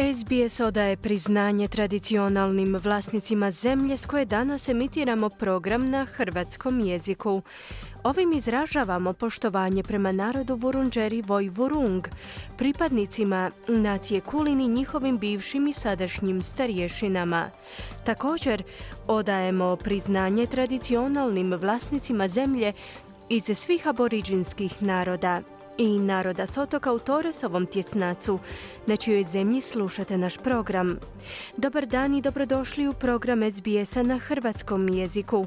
[0.00, 7.42] SBS odaje priznanje tradicionalnim vlasnicima zemlje s koje danas emitiramo program na hrvatskom jeziku.
[8.02, 12.08] Ovim izražavamo poštovanje prema narodu Vurunđeri Vojvurung,
[12.56, 17.50] pripadnicima nacije Kulini njihovim bivšim i sadašnjim starješinama.
[18.04, 18.62] Također,
[19.06, 22.72] odajemo priznanje tradicionalnim vlasnicima zemlje
[23.28, 25.42] iz svih aboriđinskih naroda
[25.78, 28.38] i naroda s otoka u Toresovom tjesnacu,
[28.86, 30.98] na čijoj zemlji slušate naš program.
[31.56, 35.46] Dobar dan i dobrodošli u program SBS-a na hrvatskom jeziku.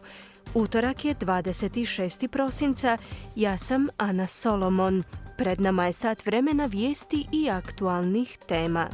[0.53, 2.27] Utorak je 26.
[2.27, 2.97] prosinca,
[3.35, 5.03] ja sam Ana Solomon.
[5.37, 8.87] Pred nama je sat vremena vijesti i aktualnih tema.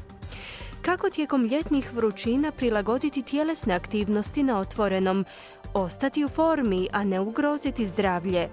[0.82, 5.26] Kako tijekom ljetnih vrućina prilagoditi tjelesne aktivnosti na otvorenom,
[5.74, 8.50] ostati u formi, a ne ugroziti zdravlje?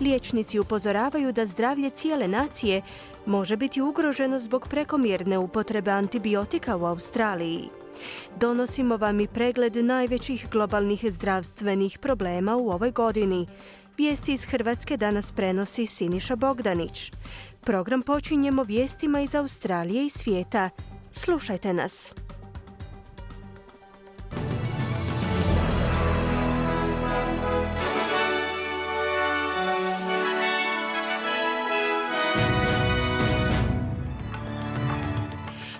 [0.00, 2.82] Liječnici upozoravaju da zdravlje cijele nacije
[3.26, 7.68] može biti ugroženo zbog prekomjerne upotrebe antibiotika u Australiji.
[8.36, 13.46] Donosimo vam i pregled najvećih globalnih zdravstvenih problema u ovoj godini.
[13.96, 17.12] Vijesti iz Hrvatske danas prenosi Siniša Bogdanić.
[17.60, 20.70] Program počinjemo vijestima iz Australije i svijeta.
[21.12, 22.14] Slušajte nas.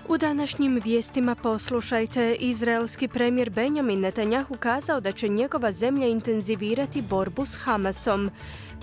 [0.09, 7.45] U današnjim vijestima poslušajte, izraelski premijer Benjamin Netanjahu kazao da će njegova zemlja intenzivirati borbu
[7.45, 8.29] s Hamasom.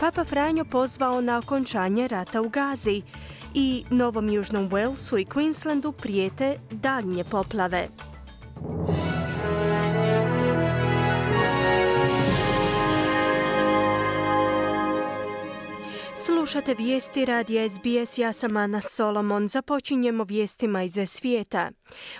[0.00, 3.02] Papa Franjo pozvao na okončanje rata u Gazi
[3.54, 7.88] i Novom Južnom Walesu i Queenslandu prijete daljnje poplave.
[16.26, 19.48] Slušate vijesti radija SBS, ja sam Ana Solomon.
[19.48, 21.70] Započinjemo vijestima iz svijeta.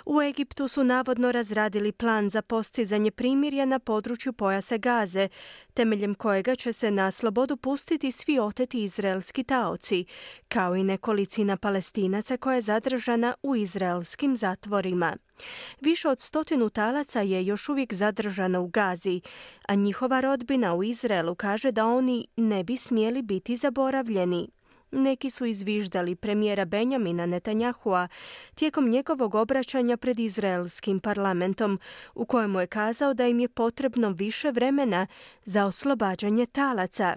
[0.05, 5.29] U Egiptu su navodno razradili plan za postizanje primirja na području pojasa Gaze,
[5.73, 10.05] temeljem kojega će se na slobodu pustiti svi oteti izraelski taoci,
[10.47, 15.17] kao i nekolicina palestinaca koja je zadržana u izraelskim zatvorima.
[15.81, 19.21] Više od stotinu talaca je još uvijek zadržana u Gazi,
[19.67, 24.56] a njihova rodbina u Izraelu kaže da oni ne bi smjeli biti zaboravljeni.
[24.91, 28.07] Neki su izviždali premijera Benjamina Netanjahua
[28.55, 31.79] tijekom njegovog obraćanja pred izraelskim parlamentom,
[32.15, 35.07] u kojemu je kazao da im je potrebno više vremena
[35.45, 37.15] za oslobađanje talaca.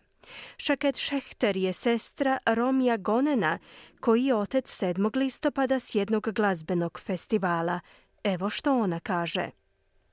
[0.56, 3.58] Šaket Šehter je sestra Romija Gonena,
[4.00, 5.16] koji je otec 7.
[5.16, 7.80] listopada s jednog glazbenog festivala.
[8.24, 9.50] Evo što ona kaže.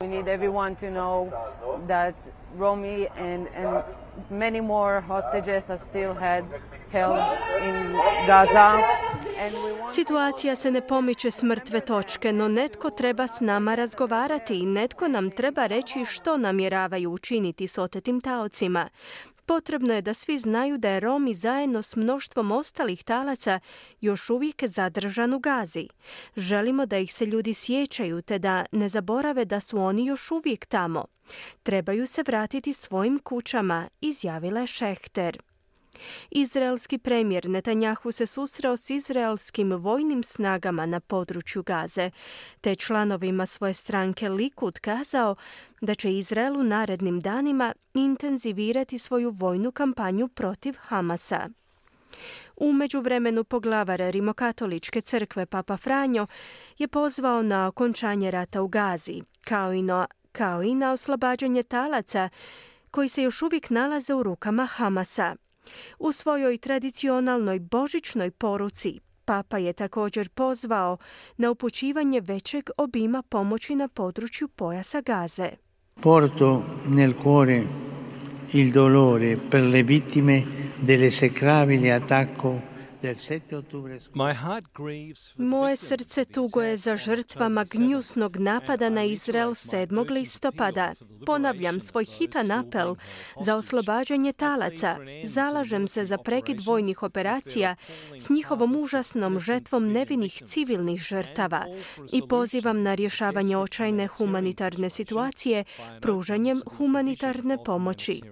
[0.00, 1.30] We need everyone to know
[1.86, 2.14] that
[2.58, 3.46] Romy and,
[4.30, 6.44] many more hostages are still had,
[9.90, 15.08] Situacija se ne pomiče s mrtve točke, no netko treba s nama razgovarati i netko
[15.08, 18.88] nam treba reći što namjeravaju učiniti s otetim taocima.
[19.46, 23.60] Potrebno je da svi znaju da je Romi zajedno s mnoštvom ostalih talaca
[24.00, 25.88] još uvijek zadržan u Gazi.
[26.36, 30.66] Želimo da ih se ljudi sjećaju te da ne zaborave da su oni još uvijek
[30.66, 31.04] tamo.
[31.62, 35.47] Trebaju se vratiti svojim kućama, izjavila je Šehter.
[36.30, 42.10] Izraelski premijer Netanjahu se susreo s izraelskim vojnim snagama na području Gaze,
[42.60, 45.34] te članovima svoje stranke Likud kazao
[45.80, 51.48] da će Izrael u narednim danima intenzivirati svoju vojnu kampanju protiv Hamasa.
[52.56, 56.26] U međuvremenu poglavar Rimokatoličke crkve Papa Franjo
[56.78, 62.28] je pozvao na okončanje rata u Gazi, kao i na, kao i na oslobađanje talaca
[62.90, 65.36] koji se još uvijek nalaze u rukama Hamasa.
[65.98, 70.96] U svojoj tradicionalnoj božićnoj poruci Papa je također pozvao
[71.36, 75.50] na upućivanje većeg obima pomoći na području pojasa Gaze.
[76.00, 77.62] Porto nel cuore
[78.52, 80.42] il dolore per le vittime
[80.86, 82.60] dell'esecrabile attacco
[83.00, 84.18] del 7 ottobre scorso.
[84.18, 90.10] My heart grieves for the Moje srce tuguje za žrtvama gnjusnog napada na Izrael 7.
[90.10, 90.94] listopada.
[91.26, 92.96] Ponavljam svoj hitan apel
[93.40, 94.96] za oslobađanje talaca.
[95.24, 97.76] Zalažem se za prekid vojnih operacija
[98.18, 101.64] s njihovom užasnom žetvom nevinih civilnih žrtava
[102.12, 105.64] i pozivam na rješavanje očajne humanitarne situacije
[106.00, 108.22] pružanjem humanitarne pomoći.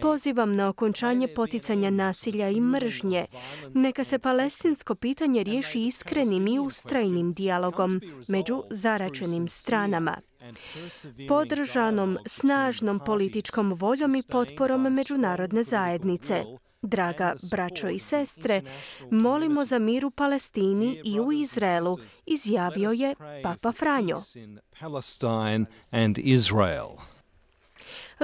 [0.00, 3.26] Pozivam na okončanje poticanja nasilja i mržnje.
[3.74, 10.16] Neka se palestinsko pitanje riješi iskrenim i ustrajnim dijalogom među zaračenim stranama
[11.28, 16.44] podržanom snažnom političkom voljom i potporom međunarodne zajednice.
[16.82, 18.62] Draga braćo i sestre,
[19.10, 24.22] molimo za mir u Palestini i u Izraelu, izjavio je Papa Franjo.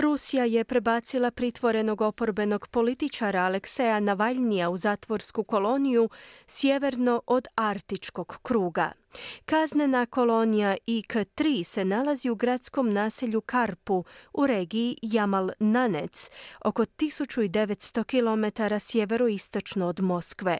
[0.00, 6.08] Rusija je prebacila pritvorenog oporbenog političara Alekseja Navalnija u zatvorsku koloniju
[6.46, 8.92] sjeverno od Artičkog kruga.
[9.46, 16.30] Kaznena kolonija IK-3 se nalazi u gradskom naselju Karpu u regiji Jamal Nanec,
[16.64, 20.58] oko 1900 km sjeveroistočno od Moskve.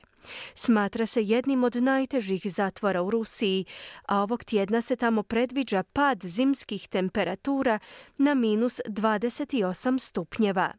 [0.55, 3.65] Smatra se jednim od najtežih zatvora u Rusiji,
[4.07, 7.79] a ovog tjedna se tamo predviđa pad zimskih temperatura
[8.19, 10.73] na minus 28 stupnjeva.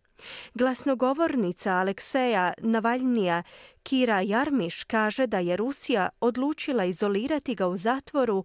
[0.54, 3.44] Glasnogovornica Alekseja Navaljnija
[3.84, 8.44] Kira Jarmiš kaže da je Rusija odlučila izolirati ga u zatvoru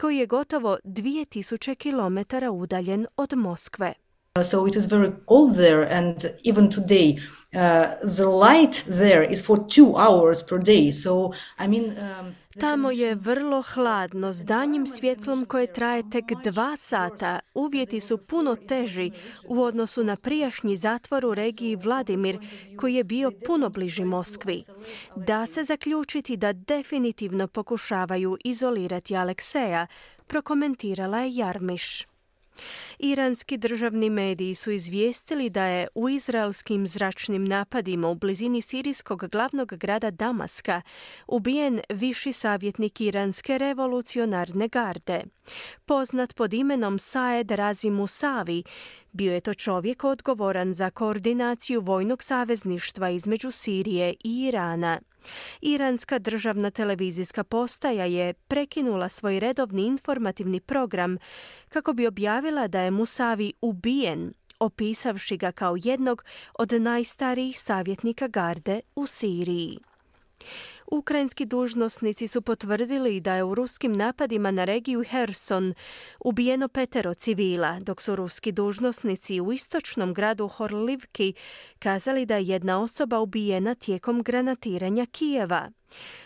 [0.00, 3.94] koji je gotovo 2000 km udaljen od Moskve.
[4.44, 7.18] So it is very cold there, and even today,
[7.52, 10.92] uh, the light there is for two hours per day.
[10.92, 16.76] So, I mean, um, Tamo je vrlo hladno, s danjim svjetlom koje traje tek dva
[16.76, 17.40] sata.
[17.54, 19.10] Uvjeti su puno teži
[19.48, 22.38] u odnosu na prijašnji zatvor u regiji Vladimir,
[22.76, 24.64] koji je bio puno bliži Moskvi.
[25.16, 29.86] Da se zaključiti da definitivno pokušavaju izolirati Alekseja,
[30.26, 32.09] prokomentirala je Jarmiš.
[32.98, 39.74] Iranski državni mediji su izvijestili da je u izraelskim zračnim napadima u blizini sirijskog glavnog
[39.74, 40.82] grada Damaska
[41.26, 45.22] ubijen viši savjetnik iranske revolucionarne garde.
[45.86, 48.62] Poznat pod imenom Saed Razimu Savi,
[49.12, 55.00] bio je to čovjek odgovoran za koordinaciju vojnog savezništva između Sirije i Irana.
[55.60, 61.18] Iranska državna televizijska postaja je prekinula svoj redovni informativni program
[61.68, 66.24] kako bi objavila da je Musavi ubijen, opisavši ga kao jednog
[66.58, 69.78] od najstarijih savjetnika garde u Siriji.
[70.90, 75.74] Ukrajinski dužnosnici su potvrdili da je u ruskim napadima na regiju Herson
[76.20, 81.34] ubijeno petero civila, dok su ruski dužnosnici u istočnom gradu Horlivki
[81.78, 85.70] kazali da je jedna osoba ubijena tijekom granatiranja Kijeva.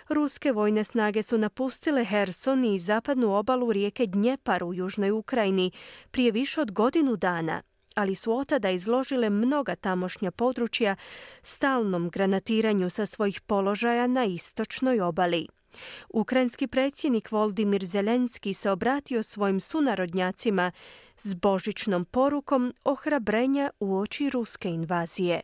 [0.08, 5.70] Ruske vojne snage su napustile Herson i zapadnu obalu rijeke Dnjepar u južnoj Ukrajini
[6.10, 7.62] prije više od godinu dana,
[7.94, 10.96] ali su otada izložile mnoga tamošnja područja
[11.42, 15.46] stalnom granatiranju sa svojih položaja na istočnoj obali.
[16.08, 20.72] Ukrajinski predsjednik Voldimir Zelenski se obratio svojim sunarodnjacima
[21.16, 25.40] s božićnom porukom ohrabrenja u oči ruske invazije.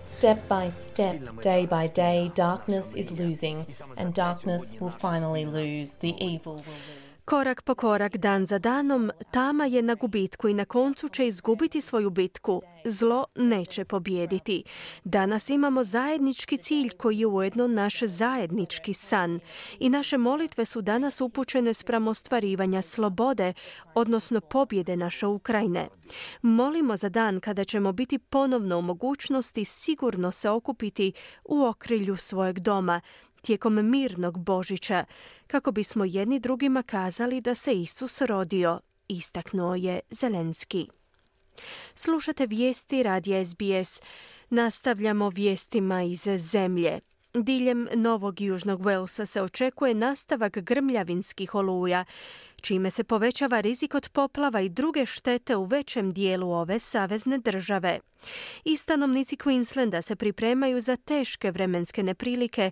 [0.00, 3.64] Step by step, day by day, darkness is losing,
[3.96, 5.98] and darkness will finally lose.
[5.98, 7.09] The evil will lose.
[7.30, 11.80] Korak po korak, dan za danom, tama je na gubitku i na koncu će izgubiti
[11.80, 12.62] svoju bitku.
[12.84, 14.64] Zlo neće pobijediti.
[15.04, 19.40] Danas imamo zajednički cilj koji je ujedno naš zajednički san.
[19.78, 23.52] I naše molitve su danas upućene spram ostvarivanja slobode,
[23.94, 25.88] odnosno pobjede naše Ukrajine.
[26.42, 31.12] Molimo za dan kada ćemo biti ponovno u mogućnosti sigurno se okupiti
[31.44, 33.00] u okrilju svojeg doma,
[33.42, 35.04] tijekom mirnog Božića,
[35.46, 40.88] kako bismo jedni drugima kazali da se Isus rodio, istaknuo je Zelenski.
[41.94, 44.00] Slušate vijesti radija SBS.
[44.50, 47.00] Nastavljamo vijestima iz zemlje.
[47.34, 52.04] Diljem Novog Južnog Walesa se očekuje nastavak grmljavinskih oluja,
[52.60, 58.00] čime se povećava rizik od poplava i druge štete u većem dijelu ove savezne države.
[58.64, 62.70] I stanovnici Queenslanda se pripremaju za teške vremenske neprilike,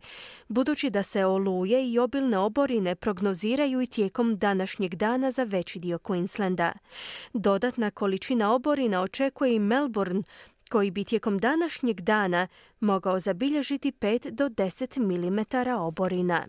[0.49, 5.99] budući da se oluje i obilne oborine prognoziraju i tijekom današnjeg dana za veći dio
[5.99, 6.73] Queenslanda.
[7.33, 10.23] Dodatna količina oborina očekuje i Melbourne,
[10.69, 12.49] koji bi tijekom današnjeg dana
[12.81, 16.47] mogao zabilježiti 5 do 10 mm oborina.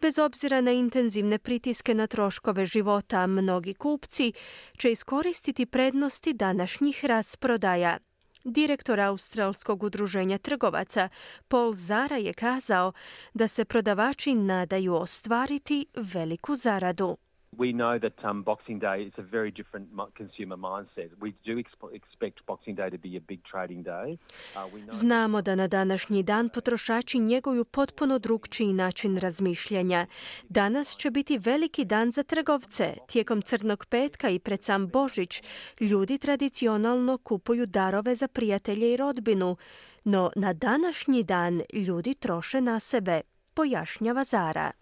[0.00, 4.32] Bez obzira na intenzivne pritiske na troškove života, mnogi kupci
[4.78, 7.98] će iskoristiti prednosti današnjih rasprodaja.
[8.44, 11.08] Direktor Australskog udruženja trgovaca
[11.48, 12.92] Paul Zara je kazao
[13.34, 17.16] da se prodavači nadaju ostvariti veliku zaradu.
[17.58, 21.08] We know that um, Boxing Day is a very different consumer mindset.
[21.20, 21.58] We do
[21.92, 24.18] expect Boxing Day to be a big trading day.
[24.56, 24.92] Uh.
[24.92, 30.06] Znamo da na današnji dan potrošači njeguju potpuno drugčiji način razmišljanja.
[30.48, 32.94] Danas će biti veliki dan za trgovce.
[33.08, 35.42] Tijekom crnog petka i pred sam Božić
[35.80, 39.56] ljudi tradicionalno kupuju darove za prijatelje i rodbinu,
[40.04, 43.20] no na današnji dan ljudi troše na sebe,
[43.54, 44.81] pojašnjava Zara.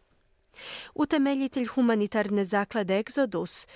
[0.95, 3.69] Utemeljitelj humanitarne zaklade Exodus,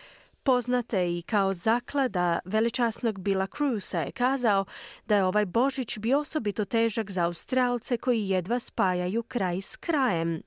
[0.44, 4.64] poznate i kao zaklada veličasnog Bila Cruisa je kazao
[5.06, 10.42] da je ovaj Božić bio osobito težak za Australce koji jedva spajaju kraj s krajem.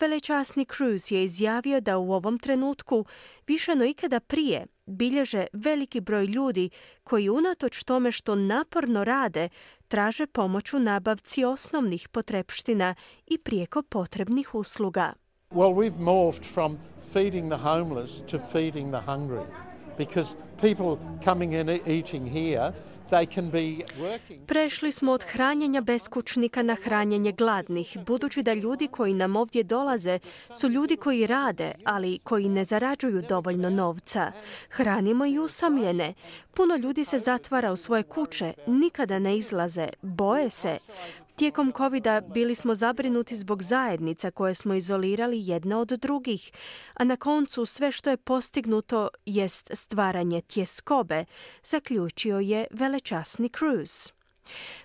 [0.00, 3.04] Velečasni Cruz je izjavio da u ovom trenutku
[3.46, 6.70] više no ikada prije bilježe veliki broj ljudi
[7.04, 9.48] koji unatoč tome što naporno rade
[9.88, 12.94] traže pomoć u nabavci osnovnih potrepština
[13.26, 15.12] i prijeko potrebnih usluga.
[15.54, 16.78] Well, we've morphed from
[17.12, 19.46] feeding the homeless to feeding the hungry
[19.96, 22.74] because people coming in eating here
[24.46, 30.18] Prešli smo od hranjenja beskućnika na hranjenje gladnih, budući da ljudi koji nam ovdje dolaze
[30.50, 34.32] su ljudi koji rade, ali koji ne zarađuju dovoljno novca.
[34.70, 36.14] Hranimo i usamljene.
[36.54, 40.78] Puno ljudi se zatvara u svoje kuće, nikada ne izlaze, boje se.
[41.36, 46.52] Tijekom covid bili smo zabrinuti zbog zajednica koje smo izolirali jedna od drugih,
[46.94, 51.24] a na koncu sve što je postignuto jest stvaranje tjeskobe,
[51.64, 54.12] zaključio je velečasni Cruz.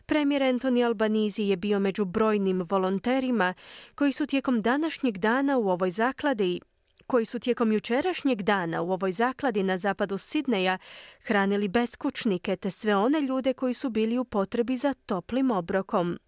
[0.06, 3.54] Premijer Anthony Albanizi je bio među brojnim volonterima
[3.96, 6.62] koji su tijekom današnjeg dana u ovoj zakladi
[7.08, 10.78] koji su tijekom jučerašnjeg dana u ovoj zakladi na zapadu Sidneja
[11.22, 16.20] hranili beskućnike te sve one ljude koji su bili u potrebi za toplim obrokom.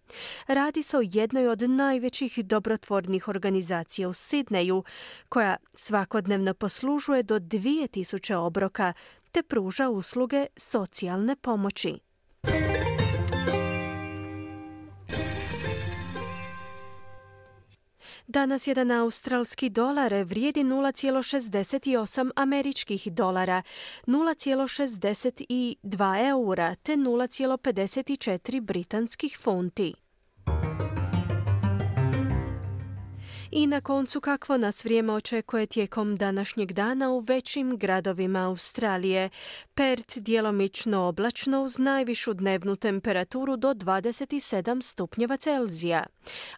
[0.46, 4.84] Radi se o jednoj od najvećih dobrotvornih organizacija u Sidneju,
[5.28, 8.92] koja svakodnevno poslužuje do 2000 obroka
[9.32, 11.98] te pruža usluge socijalne pomoći.
[18.26, 23.62] Danas jedan australski dolar vrijedi 0,68 američkih dolara,
[24.06, 30.03] 0,62 eura te 0,54 britanskih funti.
[33.56, 39.30] I na koncu kakvo nas vrijeme očekuje tijekom današnjeg dana u većim gradovima Australije.
[39.74, 46.06] Perth djelomično oblačno uz najvišu dnevnu temperaturu do 27 stupnjeva Celzija.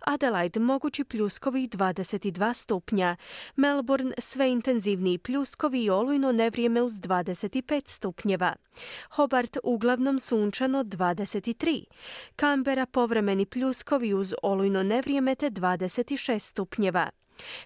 [0.01, 3.17] Adelaide mogući pljuskovi 22 stupnja.
[3.57, 8.55] Melbourne sve intenzivniji pljuskovi i olujno nevrijeme uz 25 stupnjeva.
[9.11, 11.85] Hobart uglavnom sunčano 23.
[12.37, 17.11] Canberra povremeni pljuskovi uz olujno nevrijeme te 26 stupnjeva.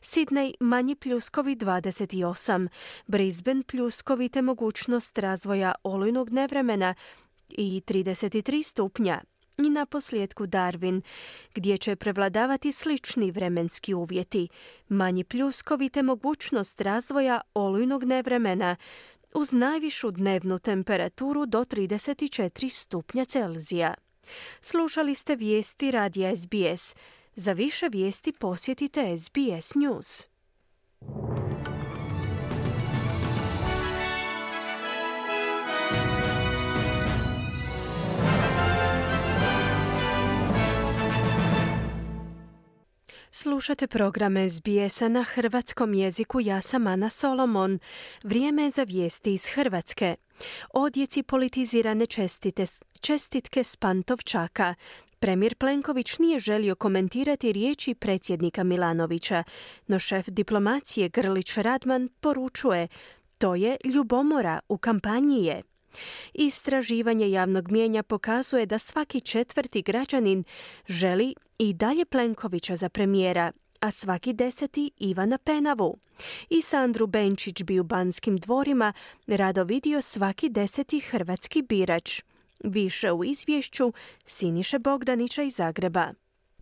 [0.01, 2.69] Sydney manji pljuskovi 28,
[3.07, 6.95] Brisbane pljuskovi te mogućnost razvoja olujnog nevremena
[7.49, 9.21] i 33 stupnja.
[9.59, 11.01] I na posljedku Darwin,
[11.55, 14.49] gdje će prevladavati slični vremenski uvjeti,
[14.89, 18.77] manji pljuskovi te mogućnost razvoja olujnog nevremena,
[19.35, 23.95] uz najvišu dnevnu temperaturu do 34 stupnja Celzija.
[24.61, 26.95] Slušali ste vijesti radija SBS.
[27.41, 30.29] Za više vijesti posjetite SBS News.
[43.43, 46.41] Slušate program SBS-a na hrvatskom jeziku.
[46.41, 47.79] Ja sam Ana Solomon.
[48.23, 50.17] Vrijeme je za vijesti iz Hrvatske.
[50.73, 52.67] Odjeci politizirane čestite,
[53.01, 54.75] čestitke s Pantovčaka.
[55.21, 59.45] Premijer Plenković nije želio komentirati riječi predsjednika Milanovića,
[59.87, 62.89] no šef diplomacije Grlić Radman poručuje
[63.41, 65.63] to je ljubomora, u kampanji je.
[66.35, 70.45] Istraživanje javnog mijenja pokazuje da svaki četvrti građanin
[70.89, 75.99] želi i dalje Plenkovića za premijera, a svaki deseti Ivana Penavu.
[76.51, 78.93] I Sandru Benčić bi u Banskim dvorima
[79.27, 82.23] rado vidio svaki deseti hrvatski birač.
[82.65, 83.93] Više u izvješću
[84.25, 86.13] Siniše Bogdanića iz Zagreba.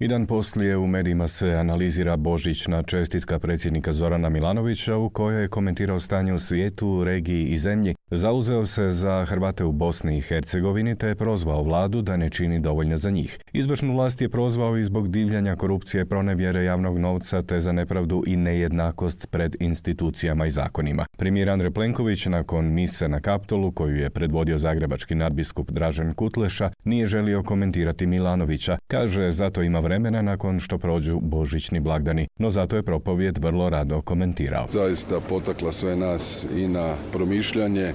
[0.00, 5.48] I dan poslije u medijima se analizira božićna čestitka predsjednika Zorana Milanovića u kojoj je
[5.48, 10.96] komentirao stanje u svijetu, regiji i zemlji Zauzeo se za Hrvate u Bosni i Hercegovini
[10.96, 13.38] te je prozvao vladu da ne čini dovoljno za njih.
[13.52, 18.36] Izvršnu vlast je prozvao i zbog divljanja korupcije, pronevjere javnog novca te za nepravdu i
[18.36, 21.06] nejednakost pred institucijama i zakonima.
[21.18, 27.06] Premijer Andrej Plenković nakon mise na Kaptolu koju je predvodio zagrebački nadbiskup Dražen Kutleša nije
[27.06, 28.78] želio komentirati Milanovića.
[28.86, 34.00] Kaže zato ima vremena nakon što prođu božićni blagdani, no zato je propovjed vrlo rado
[34.00, 34.66] komentirao.
[34.68, 37.92] Zaista potakla sve nas i na promišljanje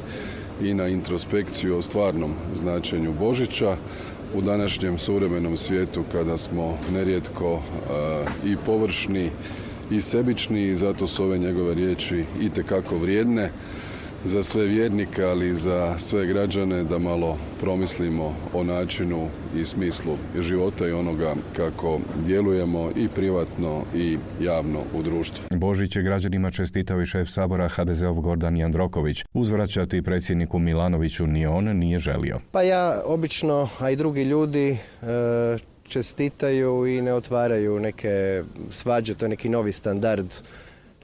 [0.61, 3.75] i na introspekciju o stvarnom značenju Božića
[4.35, 7.61] u današnjem suvremenom svijetu kada smo nerijetko
[8.45, 9.29] i površni
[9.91, 13.49] i sebični i zato su ove njegove riječi itekako vrijedne
[14.23, 20.17] za sve vjernike, ali i za sve građane da malo promislimo o načinu i smislu
[20.39, 25.43] života i onoga kako djelujemo i privatno i javno u društvu.
[25.51, 29.25] Božić je građanima čestitao i šef sabora HDZ-ov Gordan Jandroković.
[29.33, 32.39] Uzvraćati predsjedniku Milanoviću ni on nije želio.
[32.51, 34.77] Pa ja obično, a i drugi ljudi e,
[35.87, 40.27] čestitaju i ne otvaraju neke svađe, to je neki novi standard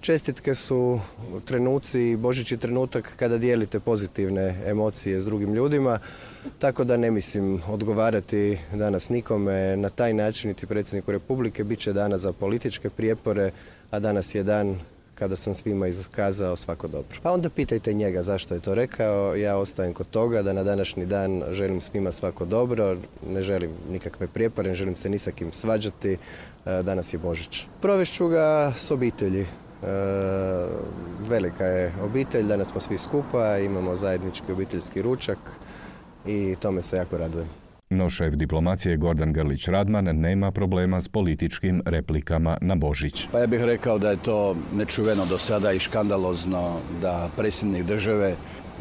[0.01, 0.99] Čestitke su
[1.45, 5.99] trenuci, božići trenutak kada dijelite pozitivne emocije s drugim ljudima,
[6.59, 11.63] tako da ne mislim odgovarati danas nikome na taj način, niti predsjedniku Republike.
[11.63, 13.51] Biće dana za političke prijepore,
[13.91, 14.79] a danas je dan
[15.15, 17.19] kada sam svima iskazao svako dobro.
[17.23, 19.35] Pa onda pitajte njega zašto je to rekao.
[19.35, 22.97] Ja ostajem kod toga da na današnji dan želim svima svako dobro,
[23.29, 26.17] ne želim nikakve prijepore, ne želim se ni sa kim svađati.
[26.65, 27.65] E, danas je Božić.
[27.81, 29.45] Provešću ga s obitelji.
[29.83, 29.87] E,
[31.29, 35.37] velika je obitelj, danas smo svi skupa, imamo zajednički obiteljski ručak
[36.25, 37.47] i tome se jako radujem.
[37.89, 43.27] No šef diplomacije Gordan Grlić Radman nema problema s političkim replikama na Božić.
[43.31, 48.35] Pa ja bih rekao da je to nečuveno do sada i škandalozno da predsjednik države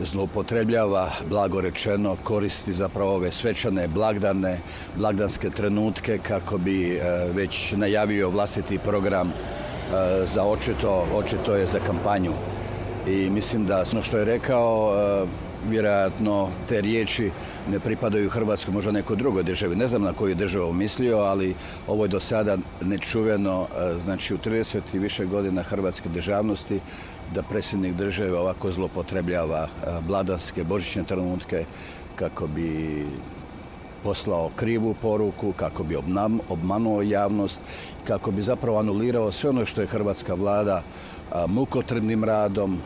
[0.05, 4.59] zloupotrebljava, blago rečeno, koristi zapravo ove svečane blagdane,
[4.97, 7.01] blagdanske trenutke kako bi e,
[7.35, 9.33] već najavio vlastiti program
[10.25, 12.33] za očito, očito je za kampanju.
[13.07, 15.27] I mislim da ono što je rekao, e,
[15.69, 17.31] vjerojatno te riječi
[17.71, 19.77] ne pripadaju Hrvatskoj, možda nekoj drugoj državi.
[19.77, 21.55] Ne znam na koju državu mislio, ali
[21.87, 26.81] ovo je do sada nečuveno, e, znači u 30 i više godina hrvatske državnosti,
[27.35, 29.69] da predsjednik države ovako zlopotrebljava
[30.07, 31.65] bladanske, božićne trenutke
[32.17, 33.05] kako bi
[34.03, 35.97] poslao krivu poruku, kako bi
[36.49, 37.61] obmanuo javnost,
[38.07, 40.83] kako bi zapravo anulirao sve ono što je hrvatska vlada
[41.47, 42.79] mukotrpnim radom,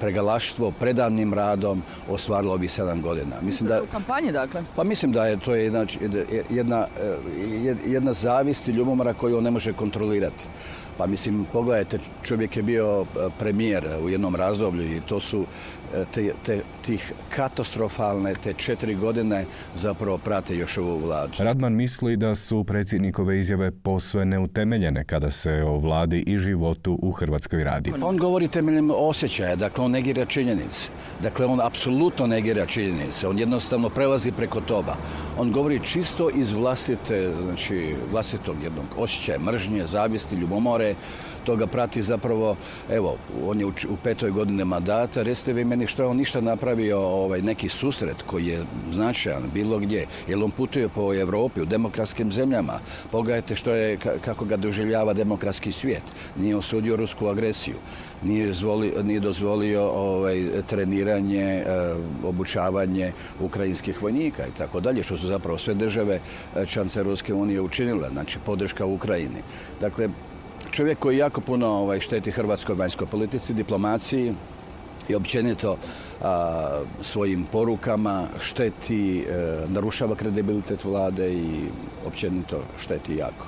[0.00, 3.36] pregalaštvo, predavnim radom ostvarilo ovih sedam godina.
[3.42, 4.62] Mislim da, u kampanji, dakle?
[4.76, 5.86] Pa mislim da je to jedna,
[6.50, 6.86] jedna,
[7.86, 10.44] jedna zavist i ljubomora koju on ne može kontrolirati.
[10.98, 13.04] Pa mislim, pogledajte, čovjek je bio
[13.38, 15.44] premijer u jednom razdoblju i to su
[16.14, 19.44] te, te, tih katastrofalne te četiri godine
[19.76, 21.32] zapravo prate još ovu vladu.
[21.38, 27.12] Radman misli da su predsjednikove izjave posve neutemeljene kada se o vladi i životu u
[27.12, 27.92] Hrvatskoj radi.
[28.02, 30.88] On govori temeljem osjećaja, dakle on negira činjenice.
[31.22, 33.28] Dakle, on apsolutno negira činjenice.
[33.28, 34.96] On jednostavno prelazi preko toga.
[35.38, 40.94] On govori čisto iz vlastite, znači vlastitog jednog osjećaja mržnje, zavisti, ljubomore,
[41.44, 42.56] toga prati zapravo,
[42.90, 43.72] evo, on je u,
[44.04, 48.46] petoj godine mandata, recite vi meni što je on ništa napravio ovaj, neki susret koji
[48.46, 52.78] je značajan bilo gdje, jer on putuje po Europi, u demokratskim zemljama,
[53.10, 56.02] pogledajte što je, kako ga doživljava demokratski svijet,
[56.36, 57.76] nije osudio rusku agresiju,
[58.24, 58.52] nije,
[59.02, 61.64] nije dozvolio ovaj, treniranje, e,
[62.24, 66.20] obučavanje ukrajinskih vojnika i tako dalje, što su zapravo sve države
[66.56, 69.42] e, članice Ruske unije učinile, znači podrška Ukrajini.
[69.80, 70.08] Dakle,
[70.74, 74.34] čovjek koji jako puno ovaj, šteti hrvatskoj vanjskoj politici, diplomaciji
[75.08, 75.76] i općenito
[77.02, 79.24] svojim porukama šteti, e,
[79.68, 81.46] narušava kredibilitet vlade i
[82.06, 83.46] općenito šteti jako.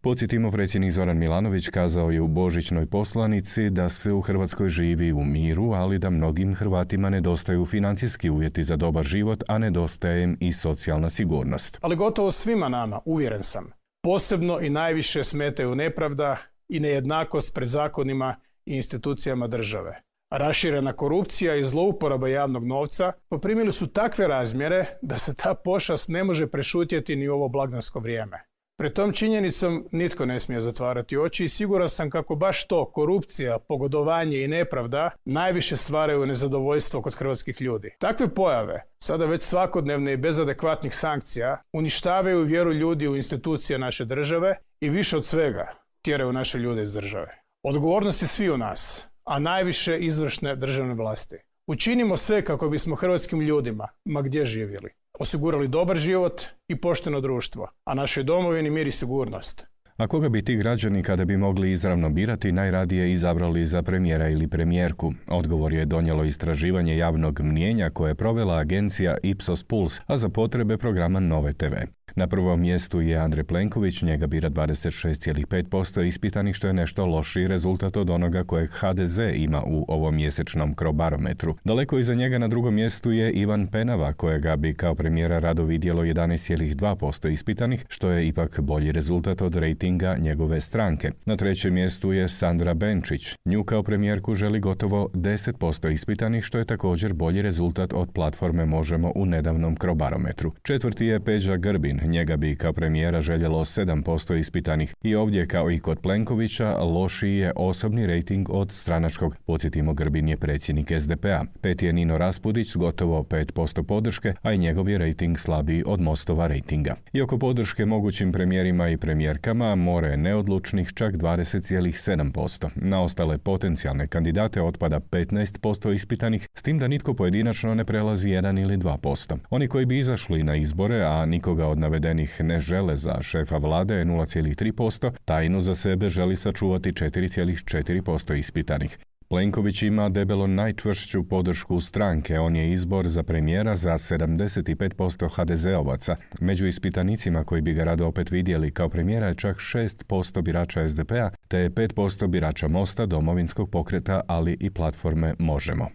[0.00, 5.24] Podsjetimo, predsjednik Zoran Milanović kazao je u božićnoj poslanici da se u Hrvatskoj živi u
[5.24, 10.52] miru, ali da mnogim Hrvatima nedostaju financijski uvjeti za dobar život, a nedostaje im i
[10.52, 11.78] socijalna sigurnost.
[11.80, 13.70] Ali gotovo svima nama, uvjeren sam,
[14.06, 16.36] Posebno i najviše smetaju nepravda
[16.68, 20.02] i nejednakost pred zakonima i institucijama države.
[20.30, 26.24] Raširena korupcija i zlouporaba javnog novca poprimili su takve razmjere da se ta pošast ne
[26.24, 28.45] može prešutjeti ni u ovo blagdansko vrijeme.
[28.78, 33.58] Pred tom činjenicom nitko ne smije zatvarati oči i siguran sam kako baš to, korupcija,
[33.58, 37.90] pogodovanje i nepravda, najviše stvaraju nezadovoljstvo kod hrvatskih ljudi.
[37.98, 44.04] Takve pojave, sada već svakodnevne i bez adekvatnih sankcija, uništavaju vjeru ljudi u institucije naše
[44.04, 47.42] države i više od svega tjeraju naše ljude iz države.
[47.62, 51.36] Odgovornost je svi u nas, a najviše izvršne državne vlasti.
[51.66, 57.68] Učinimo sve kako bismo hrvatskim ljudima, ma gdje živjeli, osigurali dobar život i pošteno društvo,
[57.84, 59.66] a našoj domovini mir i sigurnost.
[59.96, 64.48] A koga bi ti građani kada bi mogli izravno birati najradije izabrali za premijera ili
[64.48, 65.12] premijerku?
[65.28, 70.78] Odgovor je donijelo istraživanje javnog mnijenja koje je provela agencija Ipsos Puls, a za potrebe
[70.78, 71.74] programa Nove TV.
[72.18, 77.96] Na prvom mjestu je Andrej Plenković, njega bira 26,5% ispitanih, što je nešto lošiji rezultat
[77.96, 81.56] od onoga kojeg HDZ ima u ovom mjesečnom krobarometru.
[81.64, 86.02] Daleko iza njega na drugom mjestu je Ivan Penava, kojega bi kao premijera rado vidjelo
[86.02, 91.10] 11,2% ispitanih, što je ipak bolji rezultat od rejtinga njegove stranke.
[91.24, 93.34] Na trećem mjestu je Sandra Benčić.
[93.44, 99.12] Nju kao premijerku želi gotovo 10% ispitanih, što je također bolji rezultat od platforme Možemo
[99.14, 100.52] u nedavnom krobarometru.
[100.62, 105.78] Četvrti je Peđa Grbin, Njega bi kao premijera željelo 7% ispitanih i ovdje kao i
[105.78, 109.36] kod Plenkovića lošiji je osobni rejting od stranačkog.
[109.46, 111.44] Podsjetimo Grbin je predsjednik SDP-a.
[111.60, 116.00] Pet je Nino Raspudić s gotovo 5% podrške, a i njegov je rejting slabiji od
[116.00, 116.94] Mostova rejtinga.
[117.12, 122.68] Iako podrške mogućim premijerima i premijerkama more neodlučnih čak 20,7%.
[122.74, 128.62] Na ostale potencijalne kandidate otpada 15% ispitanih, s tim da nitko pojedinačno ne prelazi 1
[128.62, 129.36] ili 2%.
[129.50, 131.95] Oni koji bi izašli na izbore, a nikoga od navedenih
[132.42, 138.98] ne žele za šefa vlade je 0,3%, tajnu za sebe želi sačuvati 4,4% ispitanih.
[139.28, 146.16] Plenković ima debelo najčvršću podršku stranke, on je izbor za premijera za 75% HDZ-ovaca.
[146.40, 151.30] Među ispitanicima koji bi ga rado opet vidjeli kao premijera je čak 6% birača SDP-a,
[151.48, 155.88] te 5% birača Mosta, domovinskog pokreta, ali i platforme Možemo.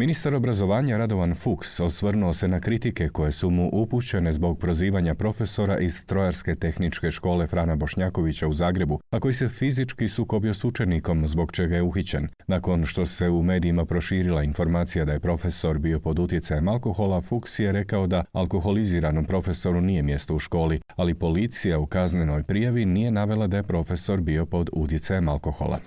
[0.00, 5.78] Ministar obrazovanja Radovan Fuchs osvrnuo se na kritike koje su mu upućene zbog prozivanja profesora
[5.78, 11.28] iz Strojarske tehničke škole Frana Bošnjakovića u Zagrebu, a koji se fizički sukobio s učenikom
[11.28, 12.28] zbog čega je uhićen.
[12.46, 17.58] Nakon što se u medijima proširila informacija da je profesor bio pod utjecajem alkohola, Fuchs
[17.58, 23.10] je rekao da alkoholiziranom profesoru nije mjesto u školi, ali policija u kaznenoj prijavi nije
[23.10, 25.78] navela da je profesor bio pod utjecajem alkohola.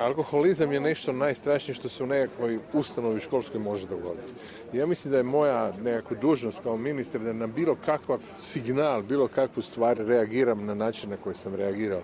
[0.00, 4.32] Alkoholizam je nešto najstrašnije što se u nekakvoj ustanovi školskoj može dogoditi.
[4.72, 9.28] Ja mislim da je moja nekakva dužnost kao ministar da na bilo kakav signal, bilo
[9.28, 12.00] kakvu stvar reagiram na način na koji sam reagirao.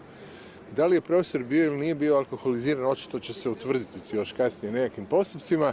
[0.77, 4.73] Da li je profesor bio ili nije bio alkoholiziran, očito će se utvrditi još kasnije
[4.73, 5.73] nekakvim postupcima.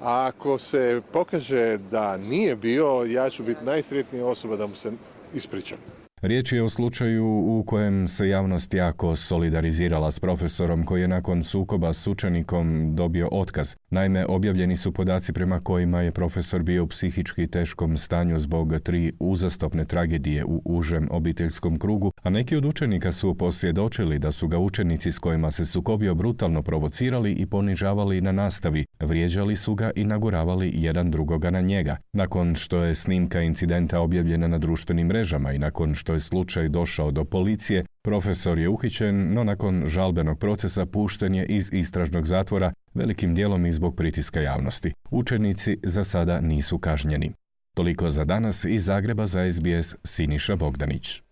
[0.00, 4.92] A ako se pokaže da nije bio, ja ću biti najsretnija osoba da mu se
[5.34, 5.78] ispričam.
[6.22, 11.42] Riječ je o slučaju u kojem se javnost jako solidarizirala s profesorom koji je nakon
[11.42, 13.76] sukoba s učenikom dobio otkaz.
[13.90, 19.12] Naime, objavljeni su podaci prema kojima je profesor bio u psihički teškom stanju zbog tri
[19.18, 24.58] uzastopne tragedije u užem obiteljskom krugu, a neki od učenika su posvjedočili da su ga
[24.58, 30.04] učenici s kojima se sukobio brutalno provocirali i ponižavali na nastavi, vrijeđali su ga i
[30.04, 31.96] naguravali jedan drugoga na njega.
[32.12, 37.10] Nakon što je snimka incidenta objavljena na društvenim mrežama i nakon što je slučaj došao
[37.10, 43.34] do policije, profesor je uhićen, no nakon žalbenog procesa pušten je iz istražnog zatvora, velikim
[43.34, 44.92] dijelom i zbog pritiska javnosti.
[45.10, 47.32] Učenici za sada nisu kažnjeni.
[47.74, 51.27] Toliko za danas iz Zagreba za SBS Siniša Bogdanić.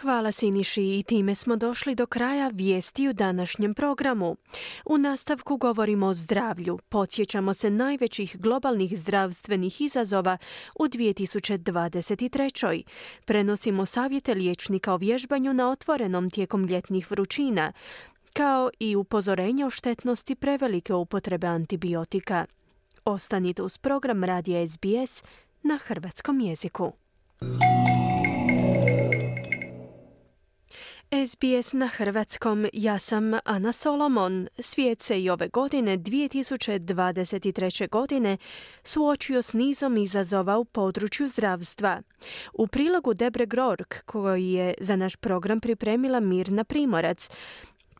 [0.00, 4.36] Hvala Siniši i time smo došli do kraja vijesti u današnjem programu.
[4.84, 6.78] U nastavku govorimo o zdravlju.
[6.88, 10.38] Podsjećamo se najvećih globalnih zdravstvenih izazova
[10.74, 12.82] u 2023.
[13.24, 17.72] Prenosimo savjete liječnika o vježbanju na otvorenom tijekom ljetnih vrućina,
[18.32, 22.46] kao i upozorenje o štetnosti prevelike upotrebe antibiotika.
[23.04, 25.22] Ostanite uz program Radija SBS
[25.62, 26.92] na hrvatskom jeziku.
[31.10, 34.48] SBS na hrvatskom, ja sam Ana Solomon.
[34.58, 37.88] Svijet se i ove godine, 2023.
[37.88, 38.36] godine,
[38.84, 42.02] suočio s nizom izazova u području zdravstva.
[42.52, 47.28] U prilogu Debre Grork, koji je za naš program pripremila Mirna Primorac,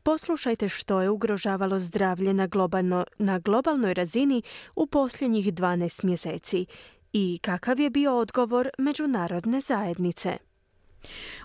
[0.02, 4.42] Poslušajte što je ugrožavalo zdravlje na, globalno, na globalnoj razini
[4.76, 6.66] u posljednjih 12 mjeseci
[7.12, 10.38] i kakav je bio odgovor međunarodne zajednice.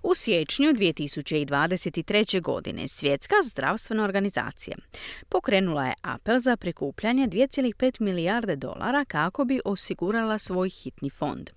[0.04, 2.42] U siječnju 2023.
[2.42, 4.78] godine Svjetska zdravstvena organizacija
[5.30, 11.50] pokrenula je apel za prikupljanje 2,5 milijarde dolara kako bi osigurala svoj hitni fond.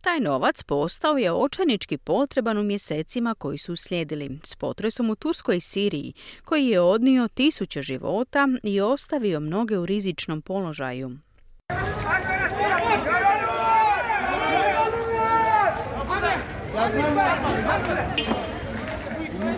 [0.00, 5.60] Taj novac postao je očajnički potreban u mjesecima koji su slijedili s potresom u Turskoj
[5.60, 6.12] Siriji,
[6.44, 11.10] koji je odnio tisuće života i ostavio mnoge u rizičnom položaju.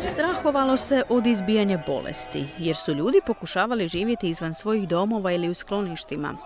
[0.01, 5.55] Strahovalo se od izbijanja bolesti, jer su ljudi pokušavali živjeti izvan svojih domova ili u
[5.55, 6.37] skloništima,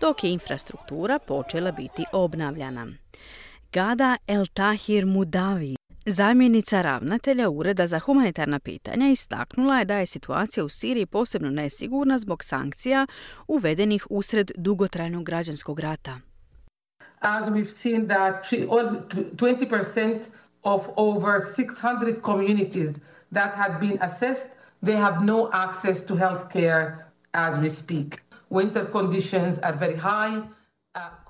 [0.00, 2.86] dok je infrastruktura počela biti obnavljana.
[3.72, 5.76] Gada El Tahir Mudavi,
[6.06, 12.18] Zamjenica ravnatelja Ureda za humanitarna pitanja istaknula je da je situacija u Siriji posebno nesigurna
[12.18, 13.06] zbog sankcija
[13.48, 16.31] uvedenih usred dugotrajnog građanskog rata.
[17.22, 20.26] As we've seen that 20%
[20.64, 22.96] of over 600 communities
[23.32, 24.50] that have been assessed,
[24.82, 28.22] they have no access to health care as we speak.
[28.50, 30.42] Winter conditions are very high.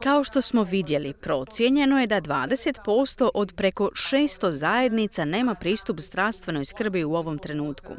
[0.02, 6.64] Kao što smo vidjeli, procijenjeno je da 20% od preko 600 zajednica nema pristup zdravstvenoj
[6.64, 7.92] skrbi u ovom trenutku.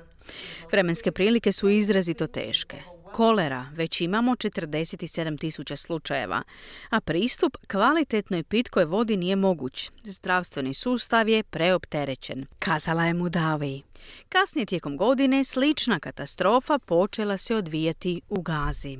[0.72, 2.93] Vremenske prilike su izrazito teške.
[3.14, 6.44] Kolera već imamo 47 tisuća slučajeva,
[6.90, 9.92] a pristup kvalitetnoj pitkoj vodi nije moguć.
[10.04, 13.82] Zdravstveni sustav je preopterećen, kazala je Mudavi.
[14.30, 18.98] Kasnije tijekom godine slična katastrofa počela se odvijati u Gazi.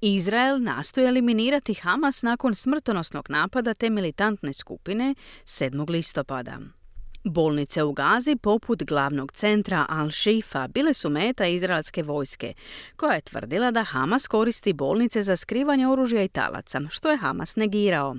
[0.00, 5.90] Izrael nastoji eliminirati Hamas nakon smrtonosnog napada te militantne skupine 7.
[5.90, 6.58] listopada.
[7.28, 12.54] Bolnice u Gazi, poput glavnog centra Al-Shifa, bile su meta izraelske vojske,
[12.96, 17.56] koja je tvrdila da Hamas koristi bolnice za skrivanje oružja i talaca, što je Hamas
[17.56, 18.16] negirao.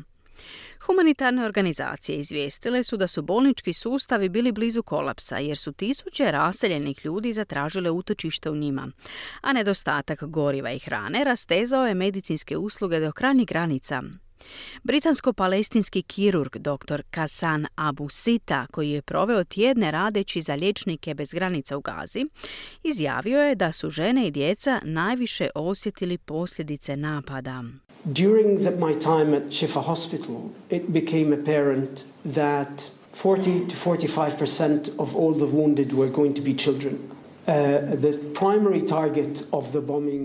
[0.85, 7.05] Humanitarne organizacije izvijestile su da su bolnički sustavi bili blizu kolapsa jer su tisuće raseljenih
[7.05, 8.91] ljudi zatražile utočište u njima,
[9.41, 14.03] a nedostatak goriva i hrane rastezao je medicinske usluge do krajnjih granica.
[14.84, 17.02] Britansko-palestinski kirurg dr.
[17.12, 22.26] Kasan Abu Sita, koji je proveo tjedne radeći za liječnike bez granica u Gazi,
[22.84, 27.63] izjavio je da su žene i djeca najviše osjetili posljedice napada.
[28.04, 30.36] During the, my time at Shifa Hospital,
[30.69, 36.54] it became apparent that 40 to 45% of all the wounded were going to be
[36.54, 37.16] children.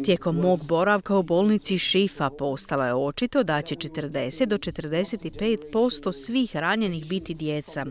[0.04, 6.56] Tijekom mog boravka u bolnici Šifa postalo je očito da će 40 do 45% svih
[6.56, 7.86] ranjenih biti djeca,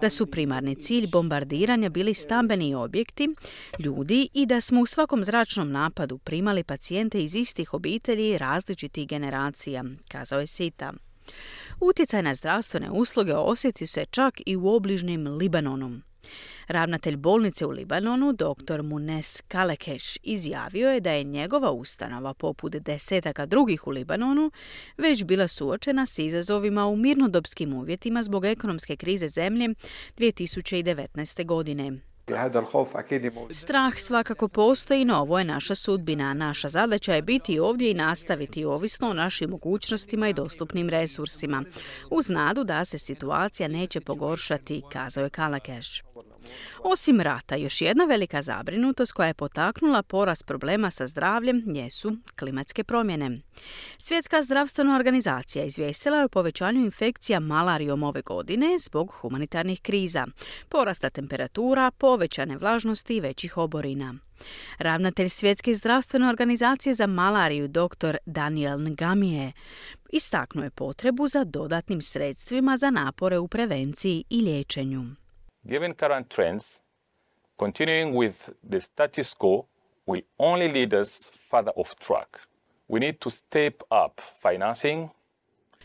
[0.00, 3.28] da su primarni cilj bombardiranja bili stambeni objekti,
[3.78, 9.84] ljudi i da smo u svakom zračnom napadu primali pacijente iz istih obitelji različitih generacija,
[10.08, 10.92] kazao je Sita.
[11.80, 16.00] Utjecaj na zdravstvene usluge osjeti se čak i u obližnjem Libanonu.
[16.68, 18.82] Ravnatelj bolnice u Libanonu, dr.
[18.82, 24.50] Munes Kalekeš, izjavio je da je njegova ustanova, poput desetaka drugih u Libanonu,
[24.98, 29.68] već bila suočena s izazovima u mirnodopskim uvjetima zbog ekonomske krize zemlje
[30.16, 31.46] 2019.
[31.46, 32.11] godine.
[33.50, 36.34] Strah svakako postoji, no ovo je naša sudbina.
[36.34, 41.64] Naša zadaća je biti ovdje i nastaviti ovisno o našim mogućnostima i dostupnim resursima.
[42.10, 46.02] Uz nadu da se situacija neće pogoršati, kazao je Kalakeš.
[46.82, 52.84] Osim rata, još jedna velika zabrinutost koja je potaknula porast problema sa zdravljem jesu klimatske
[52.84, 53.40] promjene.
[53.98, 60.26] Svjetska zdravstvena organizacija izvijestila je o povećanju infekcija malarijom ove godine zbog humanitarnih kriza,
[60.68, 64.14] porasta temperatura, povećane vlažnosti i većih oborina.
[64.78, 68.16] Ravnatelj Svjetske zdravstvene organizacije za malariju dr.
[68.26, 69.52] Daniel Ngamije
[70.12, 75.21] istaknuo je potrebu za dodatnim sredstvima za napore u prevenciji i liječenju.
[75.64, 76.82] Given current trends,
[77.56, 79.66] continuing with the status quo
[80.06, 82.40] will only lead us further off track.
[82.88, 85.10] We need to step up financing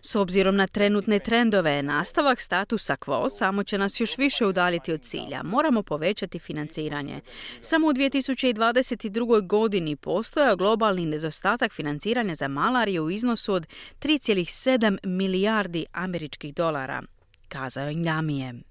[0.02, 5.02] S obzirom na trenutne trendove, nastavak statusa quo samo će nas još više udaljiti od
[5.02, 5.44] cilja.
[5.44, 7.22] Moramo povećati financiranje.
[7.62, 9.48] Samo u 2022.
[9.48, 13.68] godini postojao globalni nedostatak financiranja za malariju u iznosu od
[14.00, 17.04] 3,7 milijardi američkih dolara,
[17.48, 18.67] kazao je.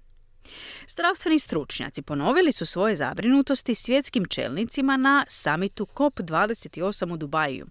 [0.87, 7.65] Zdravstveni stručnjaci ponovili su svoje zabrinutosti svjetskim čelnicima na samitu COP28 u Dubaju,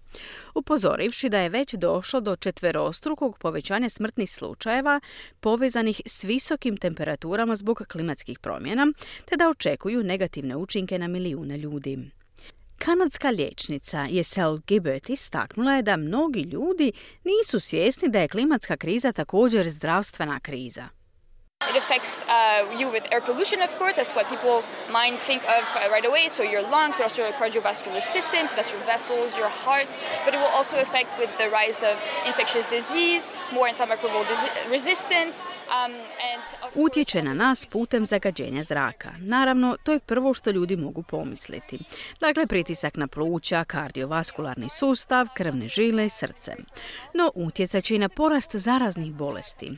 [0.55, 4.99] upozorivši da je već došlo do četverostrukog povećanja smrtnih slučajeva
[5.39, 8.87] povezanih s visokim temperaturama zbog klimatskih promjena,
[9.25, 11.99] te da očekuju negativne učinke na milijune ljudi.
[12.77, 16.91] Kanadska liječnica Jesel Gibbert istaknula je da mnogi ljudi
[17.23, 20.96] nisu svjesni da je klimatska kriza također zdravstvena kriza.
[21.61, 23.95] It affects uh, you with air pollution, of course.
[23.95, 26.29] That's what people mind think of uh, right away.
[26.29, 28.47] So your lungs, but also your cardiovascular system.
[28.47, 29.89] So that's your vessels, your heart.
[30.23, 31.95] But it will also affect with the rise of
[32.27, 34.23] infectious disease, more antimicrobial
[34.69, 35.43] resistance.
[35.69, 35.93] Um,
[36.31, 36.43] and
[36.75, 39.09] Utječe na nas putem zagađenja zraka.
[39.19, 41.79] Naravno, to je prvo što ljudi mogu pomisliti.
[42.19, 46.55] Dakle, pritisak na pluća, kardiovaskularni sustav, krvne žile i srce.
[47.13, 49.71] No, utjecat i na porast zaraznih bolesti.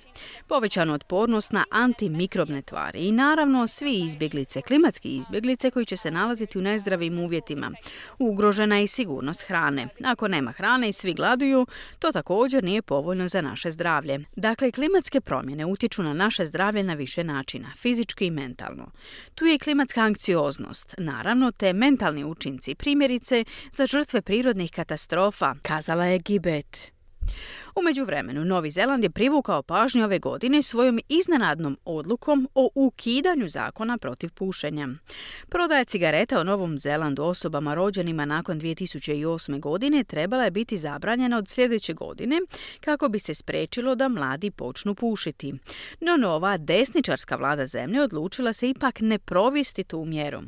[0.47, 6.57] Povećanu otpornost na antimikrobne tvari i naravno svi izbjeglice, klimatski izbjeglice koji će se nalaziti
[6.59, 7.71] u nezdravim uvjetima.
[8.19, 9.87] Ugrožena je i sigurnost hrane.
[10.03, 11.67] Ako nema hrane i svi gladuju,
[11.99, 14.19] to također nije povoljno za naše zdravlje.
[14.35, 18.91] Dakle, klimatske promjene utječu na naše zdravlje na više načina, fizički i mentalno.
[19.35, 26.19] Tu je klimatska anksioznost, naravno te mentalni učinci, primjerice za žrtve prirodnih katastrofa, kazala je
[26.19, 26.98] Gibet.
[27.75, 33.97] U međuvremenu, Novi Zeland je privukao pažnju ove godine svojom iznenadnom odlukom o ukidanju zakona
[33.97, 34.87] protiv pušenja.
[35.49, 39.59] Prodaja cigareta u Novom Zelandu osobama rođenima nakon 2008.
[39.59, 42.41] godine trebala je biti zabranjena od sljedeće godine
[42.81, 45.53] kako bi se spriječilo da mladi počnu pušiti.
[45.99, 50.41] No nova desničarska vlada zemlje odlučila se ipak ne provesti tu mjeru.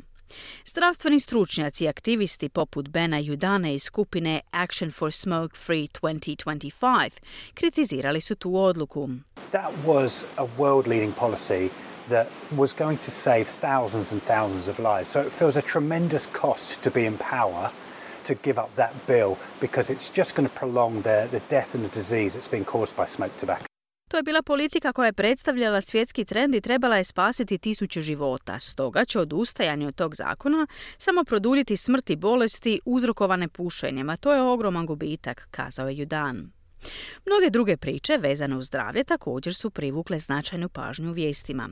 [0.66, 7.10] Zdravstveni stručnjaci i aktivisti poput Bena Judane iz skupine Action for Smoke Free 2025
[7.54, 9.08] kritizirali su tu odluku.
[9.50, 11.68] That was a world leading policy
[12.08, 15.10] that was going to save thousands and thousands of lives.
[15.10, 17.70] So it feels a tremendous cost to be in power
[18.24, 21.84] to give up that bill because it's just going to prolong the, the death and
[21.84, 23.71] the disease that's been caused by smoke tobacco.
[24.12, 28.58] To je bila politika koja je predstavljala svjetski trend i trebala je spasiti tisuće života.
[28.58, 30.66] Stoga će odustajanje od tog zakona
[30.98, 36.61] samo produljiti smrti bolesti uzrokovane pušenjem, a to je ogroman gubitak, kazao je Judan.
[37.26, 41.68] Mnoge druge priče vezane uz zdravlje također su privukle značajnu pažnju u vijestima.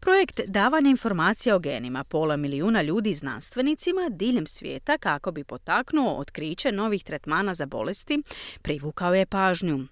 [0.00, 6.72] Projekt davanja informacija o genima pola milijuna ljudi znanstvenicima diljem svijeta kako bi potaknuo otkriće
[6.72, 8.22] novih tretmana za bolesti
[8.62, 9.86] privukao je pažnju.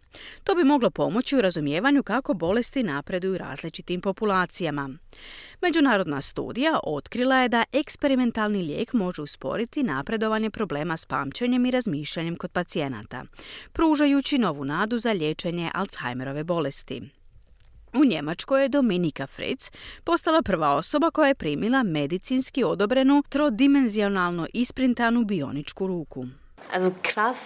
[0.45, 4.91] To bi moglo pomoći u razumijevanju kako bolesti napreduju različitim populacijama.
[5.63, 12.37] Međunarodna studija otkrila je da eksperimentalni lijek može usporiti napredovanje problema s pamćenjem i razmišljanjem
[12.37, 13.25] kod pacijenata,
[13.73, 17.03] pružajući novu nadu za liječenje Alzheimerove bolesti.
[17.95, 19.71] U Njemačkoj je Dominika Fritz
[20.05, 26.27] postala prva osoba koja je primila medicinski odobrenu trodimenzionalno isprintanu bioničku ruku.
[26.73, 27.39] Also krass,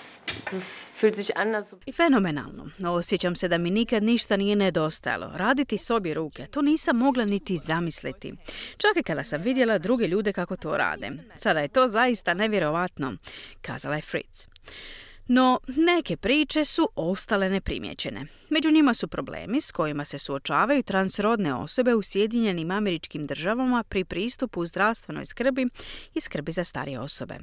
[0.52, 1.64] das fühlt sich an.
[1.86, 2.70] I fenomenalno.
[2.84, 5.30] Osjećam se da mi nikad ništa nije nedostajalo.
[5.34, 8.34] Raditi s obje ruke, to nisam mogla niti zamisliti.
[8.76, 11.10] Čak i kada sam vidjela druge ljude kako to rade.
[11.36, 13.16] Sada je to zaista nevjerovatno,
[13.62, 14.46] kazala je Fritz.
[15.34, 18.26] No, neke priče su ostale neprimjećene.
[18.50, 24.04] Među njima su problemi s kojima se suočavaju transrodne osobe u Sjedinjenim američkim državama pri
[24.04, 25.66] pristupu zdravstvenoj skrbi
[26.14, 27.38] i skrbi za starije osobe.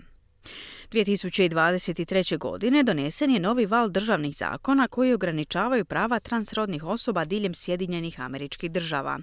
[0.91, 2.38] 2023.
[2.38, 8.71] godine donesen je novi val državnih zakona koji ograničavaju prava transrodnih osoba diljem Sjedinjenih američkih
[8.71, 9.19] država.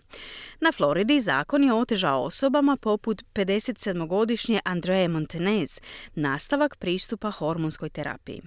[0.60, 5.80] Na Floridi zakon je otežao osobama poput 57-godišnje Andreje Montenez
[6.14, 8.42] nastavak pristupa hormonskoj terapiji.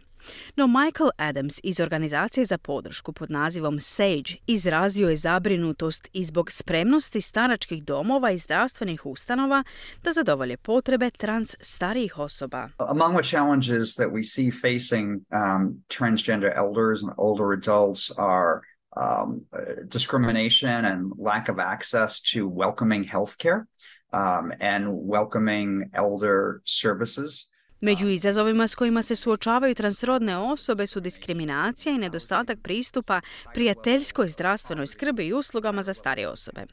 [0.55, 6.51] No Michael Adams iz organizacije za podršku pod nazivom SAGE izrazio je zabrinutost i zbog
[6.51, 9.63] spremnosti staračkih domova i zdravstvenih ustanova
[10.03, 12.69] da zadovolje potrebe trans starijih osoba.
[12.77, 18.61] Among the challenges that we see facing um, transgender elders and older adults are
[18.97, 19.45] um,
[19.87, 23.65] discrimination and lack of access to welcoming healthcare
[24.13, 27.49] um, and welcoming elder services.
[27.81, 33.21] Među izazovima s kojima se suočavaju transrodne osobe su diskriminacija i nedostatak pristupa
[33.53, 36.65] prijateljskoj zdravstvenoj skrbi i uslugama za starije osobe.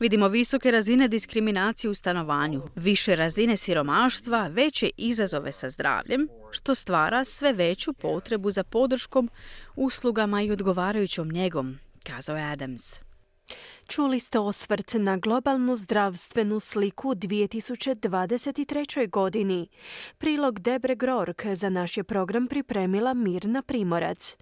[0.00, 7.24] Vidimo visoke razine diskriminacije u stanovanju, više razine siromaštva, veće izazove sa zdravljem, što stvara
[7.24, 9.30] sve veću potrebu za podrškom,
[9.76, 13.07] uslugama i odgovarajućom njegom, kazao je Adams.
[13.86, 19.10] Čuli ste osvrt na globalnu zdravstvenu sliku u 2023.
[19.10, 19.68] godini.
[20.18, 24.36] Prilog Debre Grork za naš je program pripremila Mirna Primorac.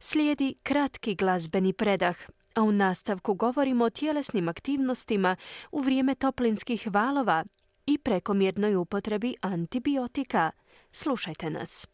[0.00, 2.16] Slijedi kratki glazbeni predah,
[2.54, 5.36] a u nastavku govorimo o tjelesnim aktivnostima
[5.72, 7.44] u vrijeme toplinskih valova
[7.86, 10.50] i prekomjernoj upotrebi antibiotika.
[10.92, 11.86] Slušajte nas.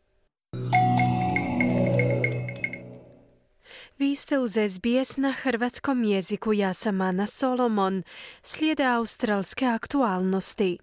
[3.98, 6.52] Vi ste uz SBS na hrvatskom jeziku.
[6.52, 8.02] Ja sam Ana Solomon.
[8.42, 10.78] Slijede australske aktualnosti.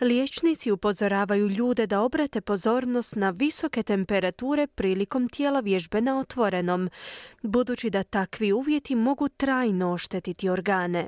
[0.00, 6.90] Liječnici upozoravaju ljude da obrate pozornost na visoke temperature prilikom tijela vježbe na otvorenom,
[7.42, 11.06] budući da takvi uvjeti mogu trajno oštetiti organe.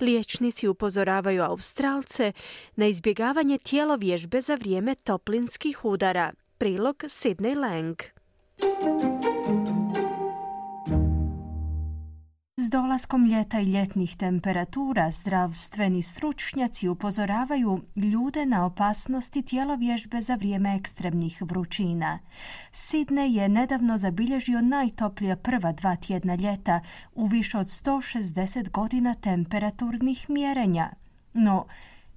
[0.00, 2.32] Liječnici upozoravaju Australce
[2.76, 6.32] na izbjegavanje tijelo vježbe za vrijeme toplinskih udara.
[6.58, 7.96] Prilog Sidney Lang.
[12.60, 20.76] S dolaskom ljeta i ljetnih temperatura zdravstveni stručnjaci upozoravaju ljude na opasnosti tjelovježbe za vrijeme
[20.76, 22.18] ekstremnih vrućina.
[22.72, 26.80] Sidney je nedavno zabilježio najtoplija prva dva tjedna ljeta
[27.14, 30.90] u više od 160 godina temperaturnih mjerenja.
[31.34, 31.66] No,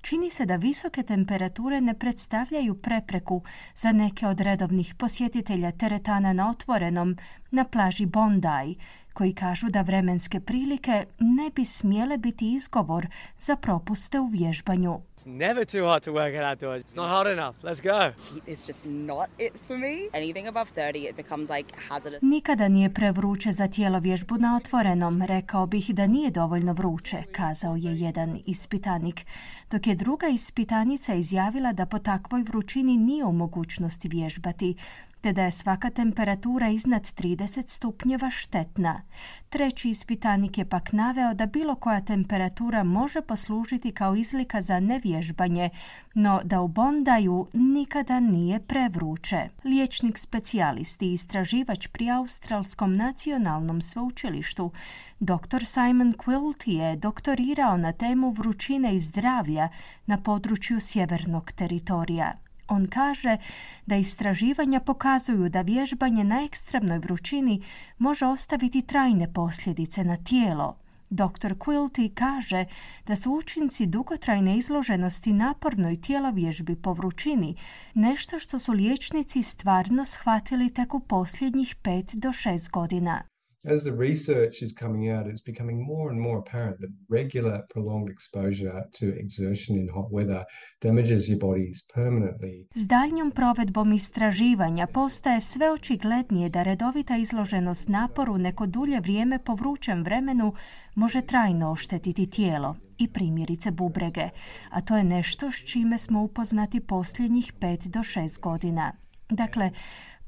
[0.01, 3.41] čini se da visoke temperature ne predstavljaju prepreku
[3.75, 7.17] za neke od redovnih posjetitelja teretana na otvorenom
[7.51, 8.75] na plaži Bondi,
[9.13, 13.07] koji kažu da vremenske prilike ne bi smjele biti izgovor
[13.39, 14.99] za propuste u vježbanju.
[15.25, 16.83] never too hot to work outdoors.
[16.83, 17.55] It's not hot enough.
[17.63, 18.13] Let's go.
[18.47, 20.09] It's just not it for me.
[20.13, 22.21] Anything above 30, it becomes like hazardous.
[22.21, 25.21] Nikada nije prevruće za tijelo vježbu na otvorenom.
[25.21, 29.25] Rekao bih da nije dovoljno vruće, kazao je jedan ispitanik.
[29.71, 34.75] Dok je druga ispitanica izjavila da po takvoj vrućini nije u mogućnosti vježbati
[35.21, 39.01] te da je svaka temperatura iznad 30 stupnjeva štetna.
[39.49, 45.69] Treći ispitanik je pak naveo da bilo koja temperatura može poslužiti kao izlika za nevježbanje,
[46.13, 49.47] no da u Bondaju nikada nije prevruće.
[49.63, 54.71] Liječnik specijalist i istraživač pri Australskom nacionalnom sveučilištu
[55.19, 55.65] Dr.
[55.65, 59.69] Simon Quilt je doktorirao na temu vrućine i zdravlja
[60.05, 62.33] na području sjevernog teritorija.
[62.71, 63.37] On kaže
[63.85, 67.61] da istraživanja pokazuju da vježbanje na ekstremnoj vrućini
[67.97, 70.77] može ostaviti trajne posljedice na tijelo.
[71.09, 71.53] Dr.
[71.53, 72.65] Quilty kaže
[73.07, 75.97] da su učinci dugotrajne izloženosti napornoj
[76.33, 77.55] vježbi po vrućini
[77.93, 83.30] nešto što su liječnici stvarno shvatili tek u posljednjih 5 do 6 godina.
[83.65, 88.09] As the research is coming out, it's becoming more and more apparent that regular prolonged
[88.09, 90.45] exposure to exertion in hot weather
[90.81, 92.67] damages your bodies permanently.
[92.75, 99.55] S daljnjom provedbom istraživanja postaje sve očiglednije da redovita izloženost naporu neko dulje vrijeme po
[99.55, 100.53] vrućem vremenu
[100.95, 104.29] može trajno oštetiti tijelo i primjerice bubrege,
[104.69, 108.91] a to je nešto s čime smo upoznati posljednjih 5 do 6 godina.
[109.29, 109.71] Dakle,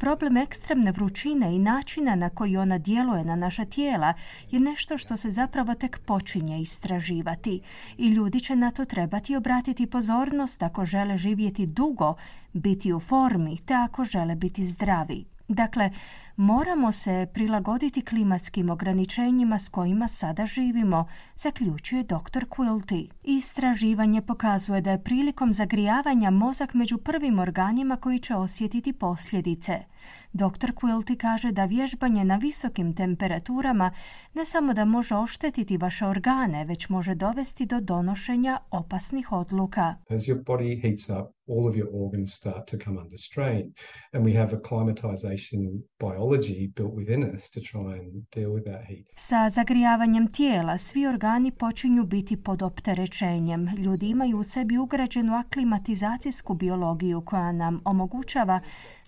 [0.03, 4.13] Problem ekstremne vrućine i načina na koji ona djeluje na naša tijela
[4.51, 7.61] je nešto što se zapravo tek počinje istraživati
[7.97, 12.15] i ljudi će na to trebati obratiti pozornost ako žele živjeti dugo,
[12.53, 15.25] biti u formi te ako žele biti zdravi.
[15.47, 15.89] Dakle,
[16.35, 22.45] moramo se prilagoditi klimatskim ograničenjima s kojima sada živimo, zaključuje dr.
[22.49, 23.09] Quilty.
[23.23, 29.79] Istraživanje pokazuje da je prilikom zagrijavanja mozak među prvim organima koji će osjetiti posljedice.
[30.33, 30.71] Dr.
[30.71, 33.91] Quilty kaže da vježbanje na visokim temperaturama
[34.33, 39.95] ne samo da može oštetiti vaše organe, već može dovesti do donošenja opasnih odluka.
[40.09, 43.73] As your body heats up, all of your organs start to come under strain.
[44.13, 45.83] And we have acclimatization
[46.23, 49.05] biology built within us to try and deal with that heat.
[49.15, 53.67] Sa zagrijavanjem tijela svi organi počinju biti pod opterećenjem.
[53.77, 58.59] Ljudi imaju u sebi ugrađenu aklimatizacijsku biologiju koja nam omogućava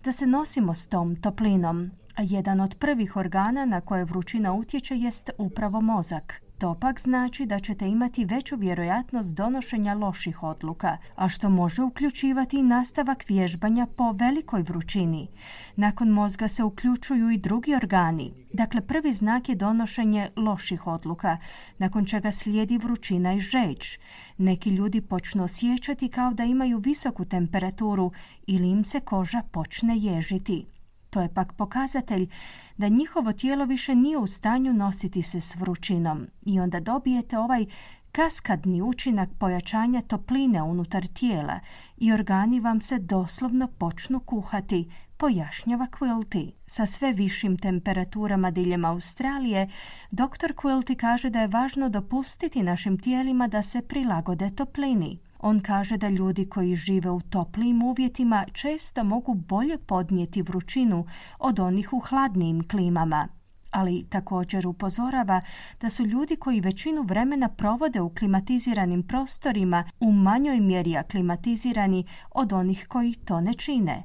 [0.03, 1.91] da se nosimo s tom toplinom.
[2.15, 6.44] A jedan od prvih organa na koje vrućina utječe jest upravo mozak.
[6.57, 12.63] To pak znači da ćete imati veću vjerojatnost donošenja loših odluka, a što može uključivati
[12.63, 15.27] nastavak vježbanja po velikoj vrućini.
[15.75, 18.33] Nakon mozga se uključuju i drugi organi.
[18.53, 21.37] Dakle, prvi znak je donošenje loših odluka,
[21.77, 23.97] nakon čega slijedi vrućina i žeđ.
[24.37, 28.11] Neki ljudi počnu osjećati kao da imaju visoku temperaturu
[28.47, 30.74] ili im se koža počne ježiti.
[31.15, 32.29] To je pak pokazatelj
[32.77, 37.65] da njihovo tijelo više nije u stanju nositi se s vrućinom i onda dobijete ovaj
[38.11, 41.59] kaskadni učinak pojačanja topline unutar tijela
[41.97, 46.51] i organi vam se doslovno počnu kuhati, pojašnjava Quilty.
[46.67, 49.69] Sa sve višim temperaturama diljem Australije,
[50.11, 50.53] dr.
[50.55, 55.19] Quilty kaže da je važno dopustiti našim tijelima da se prilagode toplini.
[55.47, 61.05] On kaže da ljudi koji žive u toplijim uvjetima često mogu bolje podnijeti vrućinu
[61.39, 63.27] od onih u hladnijim klimama
[63.71, 65.41] ali također upozorava
[65.81, 72.53] da su ljudi koji većinu vremena provode u klimatiziranim prostorima u manjoj mjeri aklimatizirani od
[72.53, 74.03] onih koji to ne čine.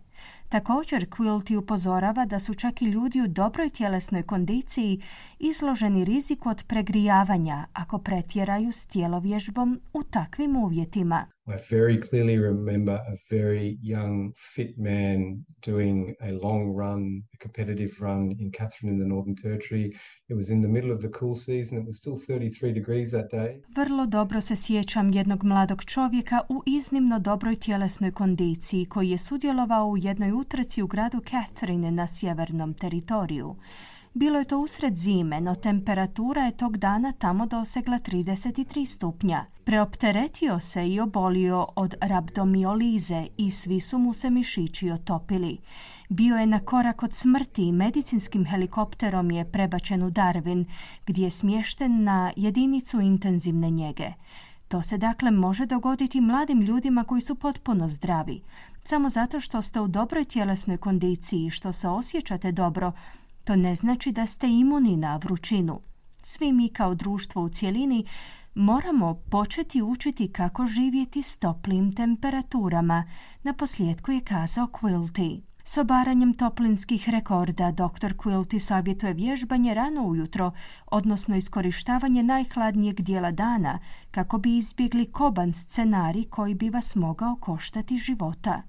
[0.50, 5.02] Također Quilty upozorava da su čak i ljudi u dobroj tjelesnoj kondiciji
[5.38, 11.26] izloženi riziku od pregrijavanja ako pretjeraju s tjelovježbom u takvim uvjetima.
[11.50, 17.92] I very clearly remember a very young, fit man doing a long run, a competitive
[18.00, 19.92] run in Catherine in the Northern Territory.
[20.28, 21.78] It was in the middle of the cool season.
[21.78, 23.60] It was still 33 degrees that day.
[23.74, 29.88] Vrlo dobro se sjećam jednog mladog čovjeka u iznimno dobroj tjelesnoj kondiciji koji je sudjelovao
[29.88, 33.56] u jednoj utrci u gradu Catherine na sjevernom teritoriju.
[34.14, 39.44] Bilo je to usred zime, no temperatura je tog dana tamo dosegla 33 stupnja.
[39.64, 45.58] Preopteretio se i obolio od rabdomiolize i svi su mu se mišići otopili.
[46.08, 50.64] Bio je na korak od smrti i medicinskim helikopterom je prebačen u Darwin,
[51.06, 54.12] gdje je smješten na jedinicu intenzivne njege.
[54.68, 58.42] To se dakle može dogoditi mladim ljudima koji su potpuno zdravi.
[58.84, 62.92] Samo zato što ste u dobroj tjelesnoj kondiciji i što se osjećate dobro,
[63.44, 65.80] to ne znači da ste imuni na vrućinu.
[66.22, 68.06] Svi mi kao društvo u cjelini
[68.54, 73.04] moramo početi učiti kako živjeti s toplim temperaturama,
[73.42, 75.40] na posljedku je kazao Quilty.
[75.64, 78.14] S obaranjem toplinskih rekorda dr.
[78.14, 80.52] Quilty savjetuje vježbanje rano ujutro,
[80.86, 83.78] odnosno iskorištavanje najhladnijeg dijela dana,
[84.10, 88.62] kako bi izbjegli koban scenarij koji bi vas mogao koštati života.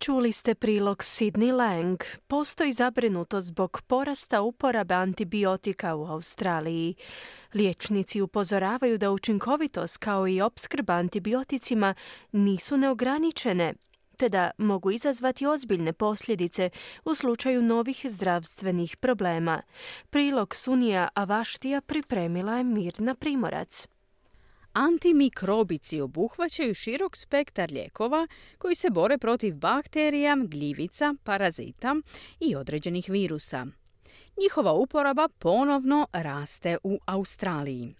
[0.00, 1.98] Čuli ste prilog Sidney Lang.
[2.26, 6.94] Postoji zabrinutost zbog porasta uporabe antibiotika u Australiji.
[7.54, 11.94] Liječnici upozoravaju da učinkovitost kao i opskrba antibioticima
[12.32, 13.74] nisu neograničene,
[14.16, 16.70] te da mogu izazvati ozbiljne posljedice
[17.04, 19.62] u slučaju novih zdravstvenih problema.
[20.10, 23.88] Prilog Sunija Avaštija pripremila je Mirna Primorac.
[24.72, 28.26] Antimikrobici obuhvaćaju širok spektar lijekova
[28.58, 31.96] koji se bore protiv bakterija, gljivica, parazita
[32.40, 33.66] i određenih virusa.
[34.40, 37.94] Njihova uporaba ponovno raste u Australiji.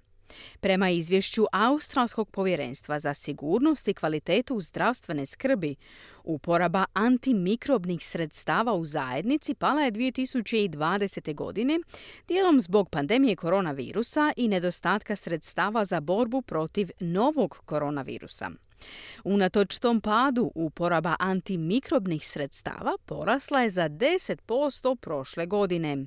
[0.60, 5.76] Prema izvješću Australskog povjerenstva za sigurnost i kvalitetu zdravstvene skrbi,
[6.24, 11.34] uporaba antimikrobnih sredstava u zajednici pala je 2020.
[11.34, 11.78] godine,
[12.28, 18.50] dijelom zbog pandemije koronavirusa i nedostatka sredstava za borbu protiv novog koronavirusa.
[19.24, 26.06] Unatoč tom padu uporaba antimikrobnih sredstava porasla je za 10% prošle godine.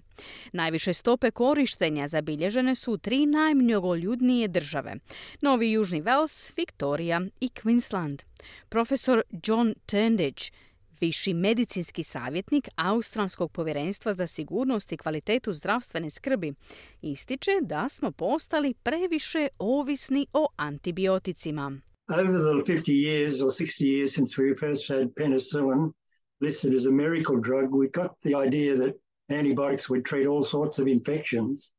[0.52, 4.96] Najviše stope korištenja zabilježene su tri najmnogoljudnije države.
[5.42, 8.24] Novi Južni Wales, Victoria i Queensland.
[8.70, 10.44] Profesor John Turnage,
[11.04, 16.54] viši medicinski savjetnik Australskog povjerenstva za sigurnost i kvalitetu zdravstvene skrbi,
[17.02, 21.72] ističe da smo postali previše ovisni o antibioticima.
[22.10, 25.94] Over the 50 years or 60 years since we first had penicillin
[26.42, 29.00] listed as a miracle drug, we got the idea that
[29.30, 31.74] antibiotics would treat all sorts of infections.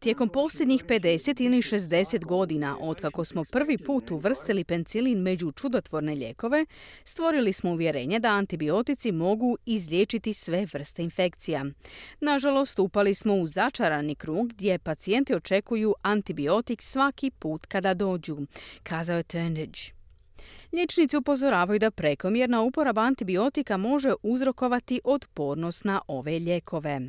[0.00, 6.66] Tijekom posljednjih 50 ili 60 godina, otkako smo prvi put uvrstili penicilin među čudotvorne lijekove,
[7.04, 11.64] stvorili smo uvjerenje da antibiotici mogu izliječiti sve vrste infekcija.
[12.20, 18.38] Nažalost, upali smo u začarani krug gdje pacijenti očekuju antibiotik svaki put kada dođu,
[18.82, 19.80] kazao je Turnage.
[20.72, 27.00] Liječnici upozoravaju da prekomjerna uporaba antibiotika može uzrokovati otpornost na ove lijekove.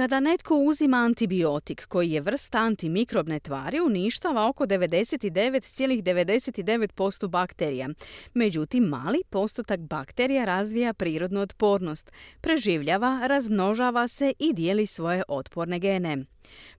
[0.00, 7.88] Kada netko uzima antibiotik koji je vrsta antimikrobne tvari, uništava oko 99,99% bakterija.
[8.34, 16.18] Međutim, mali postotak bakterija razvija prirodnu otpornost, preživljava, razmnožava se i dijeli svoje otporne gene.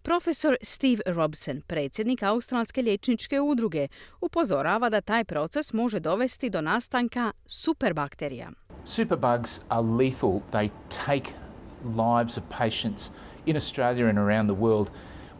[0.01, 3.87] Profesor Steve Robson, predsjednik Australske liječničke udruge,
[4.21, 8.51] upozorava da taj proces može dovesti do nastanka superbakterija.
[8.85, 10.39] Superbugs are lethal.
[10.51, 10.69] They
[11.05, 11.40] take
[11.85, 13.11] lives of patients
[13.45, 14.91] in Australia and around the world.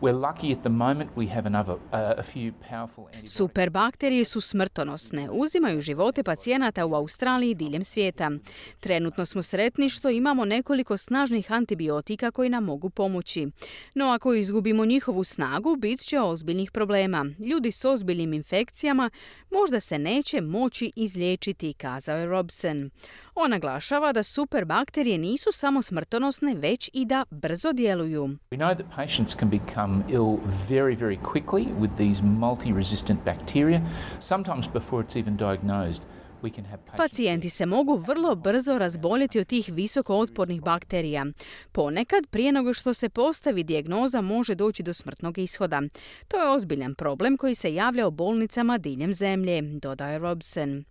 [0.02, 5.82] We're lucky at the moment we have another, a few powerful Superbakterije su smrtonosne, uzimaju
[5.82, 8.32] živote pacijenata u Australiji diljem svijeta.
[8.80, 13.48] Trenutno smo sretni što imamo nekoliko snažnih antibiotika koji nam mogu pomoći.
[13.96, 17.26] No ako izgubimo njihovu snagu, bit će ozbiljnih problema.
[17.40, 19.10] Ljudi s ozbiljnim infekcijama
[19.52, 22.90] možda se neće moći izliječiti, kazao je Robson.
[23.36, 28.28] On naglašava da superbakterije nisu samo smrtonosne, već i da brzo djeluju.
[28.52, 33.84] We know that patients can become ill very, very quickly with these multi-resistant bacteria,
[34.20, 36.02] sometimes before it's even diagnosed.
[36.98, 41.26] Pacijenti se mogu vrlo brzo razboljeti od tih visoko otpornih bakterija.
[41.72, 45.82] Ponekad, prije nego što se postavi dijagnoza, može doći do smrtnog ishoda.
[46.28, 50.84] To je ozbiljan problem koji se javlja u bolnicama diljem zemlje, dodaje Robson.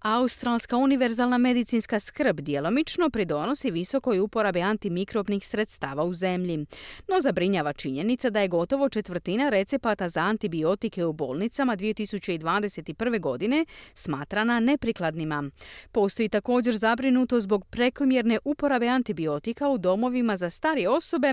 [0.00, 6.66] Australska univerzalna medicinska skrb djelomično pridonosi visokoj uporabi antimikrobnih sredstava u zemlji.
[7.08, 13.20] No zabrinjava činjenica da je gotovo četvrtina recepata za antibiotike u bolnicama 2021.
[13.20, 14.60] godine smatrana
[14.92, 15.50] neprikladnima.
[15.92, 21.32] Postoji također zabrinuto zbog prekomjerne uporabe antibiotika u domovima za starije osobe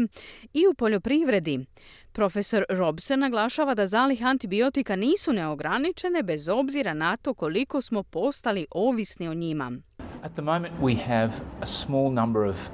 [0.53, 1.65] i u poljoprivredi.
[2.11, 8.65] Profesor Robson naglašava da zalih antibiotika nisu neograničene bez obzira na to koliko smo postali
[8.71, 9.71] ovisni o njima.
[10.23, 11.31] At the moment we have
[11.61, 12.69] a small number of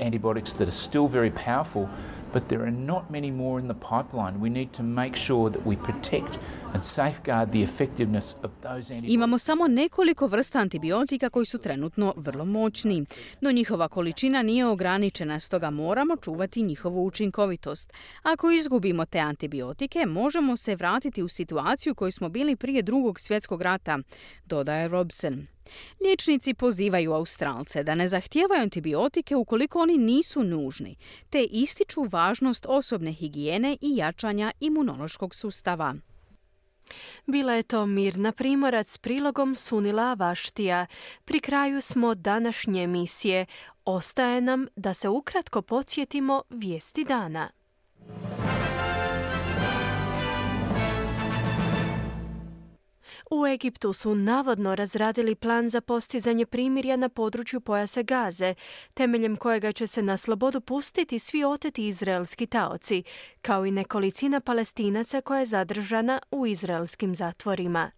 [0.00, 1.86] antibiotics that are still very powerful
[2.32, 4.40] but there are not many more in the pipeline.
[4.40, 6.38] We need to make sure that we protect
[6.74, 9.14] and safeguard the effectiveness of those antibiotics.
[9.14, 13.04] Imamo samo nekoliko vrsta antibiotika koji su trenutno vrlo moćni,
[13.40, 17.92] no njihova količina nije ograničena, stoga moramo čuvati njihovu učinkovitost.
[18.22, 23.62] Ako izgubimo te antibiotike, možemo se vratiti u situaciju koju smo bili prije drugog svjetskog
[23.62, 23.98] rata,
[24.46, 25.46] dodaje Robson.
[26.00, 30.96] Liječnici pozivaju Australce da ne zahtijevaju antibiotike ukoliko oni nisu nužni,
[31.30, 35.94] te ističu važnost osobne higijene i jačanja imunološkog sustava.
[37.26, 40.86] Bila je to Mirna Primorac s prilogom Sunila Vaštija.
[41.24, 43.46] Pri kraju smo današnje emisije.
[43.84, 47.50] Ostaje nam da se ukratko podsjetimo vijesti dana.
[53.32, 58.54] U Egiptu su navodno razradili plan za postizanje primirja na području pojasa Gaze,
[58.94, 63.02] temeljem kojega će se na slobodu pustiti svi oteti izraelski taoci,
[63.42, 67.90] kao i nekolicina palestinaca koja je zadržana u izraelskim zatvorima.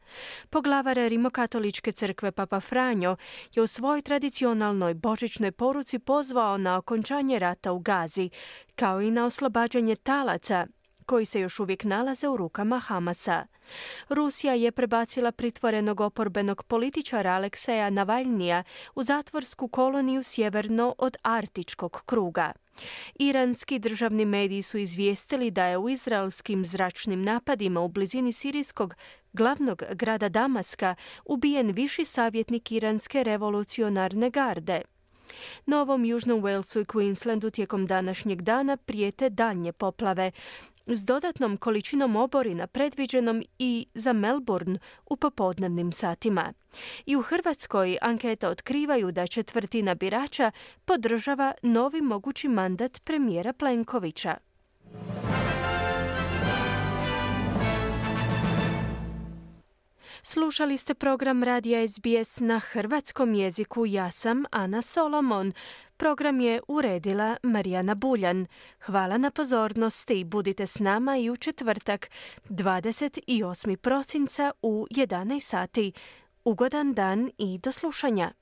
[0.51, 3.17] Poglavar Rimokatoličke crkve Papa Franjo
[3.55, 8.31] je u svojoj tradicionalnoj božićnoj poruci pozvao na okončanje rata u Gazi,
[8.75, 10.67] kao i na oslobađanje talaca
[11.03, 13.47] koji se još uvijek nalaze u rukama Hamasa.
[14.09, 18.63] Rusija je prebacila pritvorenog oporbenog političara Alekseja Navalnija
[18.95, 22.53] u zatvorsku koloniju sjeverno od Artičkog kruga.
[23.15, 28.95] Iranski državni mediji su izvijestili da je u izraelskim zračnim napadima u blizini sirijskog
[29.33, 30.95] glavnog grada Damaska
[31.25, 34.83] ubijen viši savjetnik iranske revolucionarne garde.
[35.67, 40.31] Novom Južnom Walesu i Queenslandu tijekom današnjeg dana prijete daljnje poplave,
[40.87, 46.53] s dodatnom količinom oborina predviđenom i za Melbourne u popodnevnim satima.
[47.07, 50.51] I u Hrvatskoj anketa otkrivaju da četvrtina birača
[50.85, 54.37] podržava novi mogući mandat premijera Plenkovića.
[60.25, 63.87] Slušali ste program Radija SBS na hrvatskom jeziku.
[63.87, 65.53] Ja sam Ana Solomon.
[65.97, 68.47] Program je uredila Marijana Buljan.
[68.81, 72.11] Hvala na pozornosti budite s nama i u četvrtak
[72.49, 73.77] 28.
[73.77, 75.93] prosinca u 11 sati.
[76.45, 78.33] Ugodan dan i do slušanja.